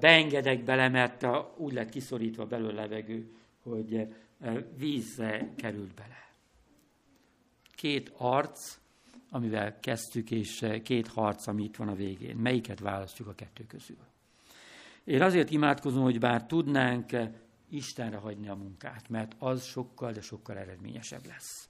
beengedek 0.00 0.64
bele, 0.64 0.88
mert 0.88 1.26
úgy 1.56 1.72
lett 1.72 1.88
kiszorítva 1.88 2.46
belőle 2.46 2.80
levegő, 2.80 3.30
hogy 3.62 4.06
vízre 4.76 5.52
került 5.56 5.94
bele. 5.94 6.28
Két 7.74 8.12
arc, 8.16 8.78
amivel 9.30 9.80
kezdtük, 9.80 10.30
és 10.30 10.66
két 10.82 11.06
harc, 11.06 11.46
ami 11.46 11.62
itt 11.62 11.76
van 11.76 11.88
a 11.88 11.94
végén. 11.94 12.36
Melyiket 12.36 12.80
választjuk 12.80 13.28
a 13.28 13.34
kettő 13.34 13.64
közül? 13.66 13.96
Én 15.04 15.22
azért 15.22 15.50
imádkozom, 15.50 16.02
hogy 16.02 16.18
bár 16.18 16.46
tudnánk 16.46 17.16
Istenre 17.70 18.16
hagyni 18.16 18.48
a 18.48 18.54
munkát, 18.54 19.08
mert 19.08 19.34
az 19.38 19.64
sokkal, 19.64 20.12
de 20.12 20.20
sokkal 20.20 20.58
eredményesebb 20.58 21.26
lesz 21.26 21.68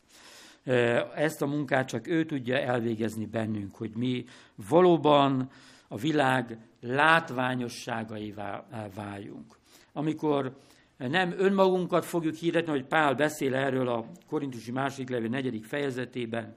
ezt 1.15 1.43
a 1.43 1.47
munkát 1.47 1.89
csak 1.89 2.07
ő 2.07 2.25
tudja 2.25 2.57
elvégezni 2.57 3.27
bennünk, 3.27 3.75
hogy 3.75 3.91
mi 3.91 4.25
valóban 4.55 5.51
a 5.89 5.97
világ 5.97 6.59
látványosságaivá 6.81 8.67
váljunk. 8.95 9.59
Amikor 9.93 10.61
nem 10.97 11.35
önmagunkat 11.37 12.05
fogjuk 12.05 12.35
hirdetni, 12.35 12.71
hogy 12.71 12.85
Pál 12.85 13.15
beszél 13.15 13.55
erről 13.55 13.89
a 13.89 14.07
Korintusi 14.27 14.71
második 14.71 15.09
levél 15.09 15.29
negyedik 15.29 15.65
fejezetében, 15.65 16.55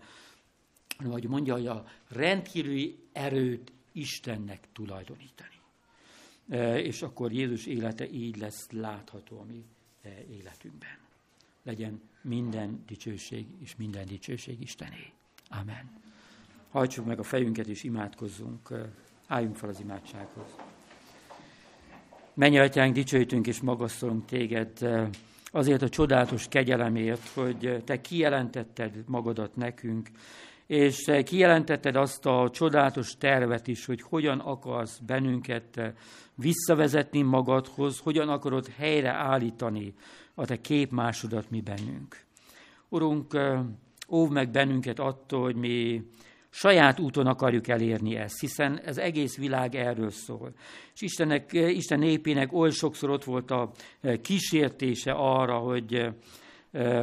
hogy 1.06 1.28
mondja, 1.28 1.54
hogy 1.54 1.68
a 1.68 1.86
rendkívüli 2.10 3.00
erőt 3.12 3.72
Istennek 3.92 4.60
tulajdonítani. 4.74 5.58
És 6.84 7.02
akkor 7.02 7.32
Jézus 7.32 7.66
élete 7.66 8.10
így 8.10 8.38
lesz 8.38 8.72
látható 8.72 9.40
a 9.40 9.44
mi 9.44 9.66
életünkben. 10.30 10.98
Legyen 11.64 12.02
minden 12.22 12.84
dicsőség 12.88 13.48
és 13.62 13.76
minden 13.76 14.06
dicsőség 14.06 14.62
Istené. 14.62 15.14
Amen. 15.50 15.92
Hajtsuk 16.70 17.06
meg 17.06 17.20
a 17.20 17.24
fejünket 17.24 17.68
és 17.68 17.84
imádkozzunk. 17.84 18.70
Álljunk 19.28 19.56
fel 19.56 19.70
az 19.70 19.80
imádsághoz. 19.80 20.56
Menj, 22.34 22.60
Atyánk, 22.60 22.94
dicsőítünk 22.94 23.48
és 23.48 23.60
magasztalunk 23.60 24.26
téged 24.26 24.72
azért 25.52 25.82
a 25.82 25.90
csodálatos 25.90 26.48
kegyelemért, 26.48 27.28
hogy 27.28 27.84
te 27.86 28.02
kijelentetted 28.02 29.04
magadat 29.06 29.56
nekünk, 29.56 30.10
és 30.66 31.12
kijelentetted 31.24 31.96
azt 31.96 32.26
a 32.26 32.50
csodálatos 32.54 33.18
tervet 33.18 33.68
is, 33.68 33.86
hogy 33.86 34.02
hogyan 34.02 34.40
akarsz 34.40 34.98
bennünket 34.98 35.94
visszavezetni 36.36 37.22
magadhoz, 37.22 38.00
hogyan 38.00 38.30
akarod 38.30 38.68
helyre 38.78 39.12
állítani 39.12 39.94
a 40.40 40.46
te 40.46 40.62
képmásodat 40.62 41.50
mi 41.50 41.62
bennünk. 41.62 42.18
Urunk, 42.90 43.40
óv 44.10 44.30
meg 44.30 44.52
bennünket 44.52 45.00
attól, 45.00 45.42
hogy 45.42 45.56
mi 45.56 46.04
saját 46.50 47.00
úton 47.00 47.28
akarjuk 47.28 47.68
elérni 47.68 48.16
ezt, 48.16 48.40
hiszen 48.40 48.80
ez 48.80 48.98
egész 48.98 49.38
világ 49.38 49.76
erről 49.76 50.10
szól. 50.10 50.54
És 50.94 51.02
Istennek, 51.02 51.54
Isten 51.54 52.00
népének 52.00 52.54
oly 52.54 52.72
sokszor 52.72 53.10
ott 53.10 53.24
volt 53.24 53.52
a 53.52 53.72
kísértése 54.22 55.12
arra, 55.12 55.58
hogy 55.58 56.08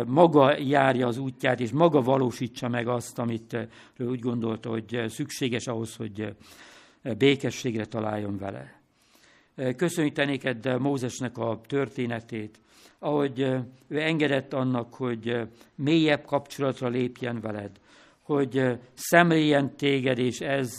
maga 0.06 0.58
járja 0.58 1.06
az 1.06 1.18
útját, 1.18 1.60
és 1.60 1.70
maga 1.70 2.02
valósítsa 2.02 2.68
meg 2.68 2.88
azt, 2.88 3.18
amit 3.18 3.68
úgy 3.98 4.20
gondolta, 4.20 4.70
hogy 4.70 5.04
szükséges 5.08 5.66
ahhoz, 5.66 5.96
hogy 5.96 6.34
békességre 7.18 7.84
találjon 7.84 8.38
vele. 8.38 8.80
Köszönjük 9.76 10.14
te 10.14 10.24
néked 10.24 10.80
Mózesnek 10.80 11.38
a 11.38 11.60
történetét, 11.66 12.58
ahogy 12.98 13.40
ő 13.88 14.00
engedett 14.00 14.52
annak, 14.52 14.94
hogy 14.94 15.48
mélyebb 15.74 16.24
kapcsolatra 16.24 16.88
lépjen 16.88 17.40
veled, 17.40 17.70
hogy 18.22 18.78
szemléljen 18.94 19.76
téged, 19.76 20.18
és 20.18 20.40
ez 20.40 20.78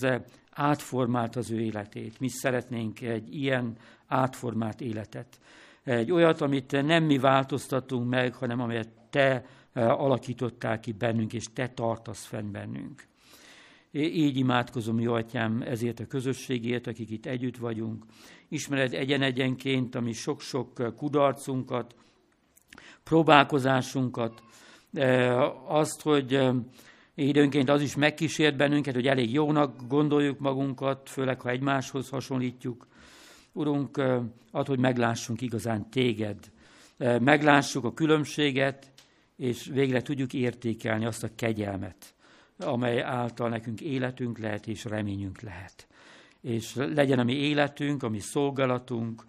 átformált 0.51 1.35
az 1.35 1.51
ő 1.51 1.59
életét. 1.59 2.19
Mi 2.19 2.27
szeretnénk 2.29 3.01
egy 3.01 3.35
ilyen 3.35 3.77
átformált 4.07 4.81
életet. 4.81 5.39
Egy 5.83 6.11
olyat, 6.11 6.41
amit 6.41 6.71
nem 6.71 7.03
mi 7.03 7.17
változtatunk 7.17 8.09
meg, 8.09 8.33
hanem 8.33 8.61
amelyet 8.61 8.89
te 9.09 9.45
alakítottál 9.73 10.79
ki 10.79 10.91
bennünk, 10.91 11.33
és 11.33 11.45
te 11.53 11.69
tartasz 11.69 12.25
fenn 12.25 12.51
bennünk. 12.51 13.03
Így 13.91 14.37
imádkozom, 14.37 14.99
jó 14.99 15.13
atyám, 15.13 15.61
ezért 15.61 15.99
a 15.99 16.05
közösségért, 16.05 16.87
akik 16.87 17.09
itt 17.09 17.25
együtt 17.25 17.57
vagyunk. 17.57 18.05
Ismered 18.47 18.93
egyen-egyenként 18.93 19.95
a 19.95 20.01
mi 20.01 20.11
sok-sok 20.11 20.93
kudarcunkat, 20.97 21.95
próbálkozásunkat, 23.03 24.43
azt, 25.67 26.01
hogy 26.01 26.39
időnként 27.15 27.69
az 27.69 27.81
is 27.81 27.95
megkísért 27.95 28.55
bennünket, 28.55 28.93
hogy 28.93 29.07
elég 29.07 29.33
jónak 29.33 29.87
gondoljuk 29.87 30.39
magunkat, 30.39 31.09
főleg 31.09 31.41
ha 31.41 31.49
egymáshoz 31.49 32.09
hasonlítjuk. 32.09 32.87
Urunk, 33.51 33.97
ad, 34.51 34.67
hogy 34.67 34.79
meglássunk 34.79 35.41
igazán 35.41 35.89
téged, 35.89 36.37
meglássuk 37.19 37.83
a 37.83 37.93
különbséget, 37.93 38.91
és 39.35 39.69
végre 39.73 40.01
tudjuk 40.01 40.33
értékelni 40.33 41.05
azt 41.05 41.23
a 41.23 41.29
kegyelmet, 41.35 42.13
amely 42.59 43.01
által 43.01 43.49
nekünk 43.49 43.81
életünk 43.81 44.37
lehet 44.37 44.67
és 44.67 44.85
reményünk 44.85 45.41
lehet. 45.41 45.87
És 46.41 46.75
legyen 46.75 47.19
a 47.19 47.23
mi 47.23 47.33
életünk, 47.33 48.03
a 48.03 48.09
mi 48.09 48.19
szolgálatunk, 48.19 49.25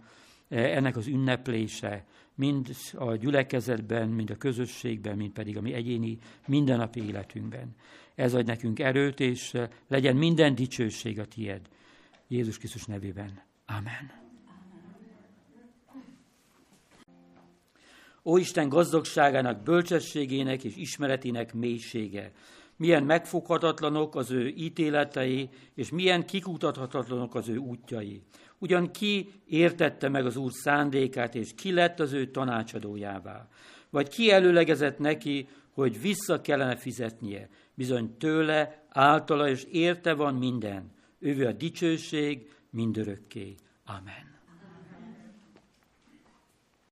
ennek 0.48 0.96
az 0.96 1.06
ünneplése, 1.06 2.04
mind 2.38 2.76
a 2.94 3.14
gyülekezetben, 3.14 4.08
mind 4.08 4.30
a 4.30 4.36
közösségben, 4.36 5.16
mind 5.16 5.32
pedig 5.32 5.56
a 5.56 5.60
mi 5.60 5.72
egyéni 5.72 6.18
mindennapi 6.46 7.06
életünkben. 7.06 7.74
Ez 8.14 8.34
adj 8.34 8.46
nekünk 8.46 8.78
erőt, 8.78 9.20
és 9.20 9.56
legyen 9.88 10.16
minden 10.16 10.54
dicsőség 10.54 11.18
a 11.18 11.26
tied. 11.26 11.68
Jézus 12.28 12.58
Krisztus 12.58 12.84
nevében. 12.84 13.42
Amen. 13.66 14.26
Ó 18.24 18.36
Isten 18.36 18.68
gazdagságának, 18.68 19.62
bölcsességének 19.62 20.64
és 20.64 20.76
ismeretének 20.76 21.54
mélysége, 21.54 22.32
milyen 22.76 23.04
megfoghatatlanok 23.04 24.14
az 24.16 24.30
ő 24.30 24.48
ítéletei, 24.48 25.48
és 25.74 25.90
milyen 25.90 26.26
kikutathatatlanok 26.26 27.34
az 27.34 27.48
ő 27.48 27.56
útjai. 27.56 28.22
Ugyan 28.58 28.90
ki 28.90 29.32
értette 29.46 30.08
meg 30.08 30.26
az 30.26 30.36
Úr 30.36 30.52
szándékát, 30.52 31.34
és 31.34 31.54
ki 31.56 31.72
lett 31.72 32.00
az 32.00 32.12
ő 32.12 32.30
tanácsadójává? 32.30 33.48
Vagy 33.90 34.08
ki 34.08 34.30
előlegezett 34.30 34.98
neki, 34.98 35.48
hogy 35.70 36.00
vissza 36.00 36.40
kellene 36.40 36.76
fizetnie? 36.76 37.48
Bizony 37.74 38.16
tőle, 38.16 38.86
általa 38.88 39.48
és 39.48 39.64
érte 39.64 40.14
van 40.14 40.34
minden. 40.34 40.92
Ővé 41.18 41.44
a 41.44 41.52
dicsőség 41.52 42.50
mindörökké. 42.70 43.54
Amen. 43.84 44.27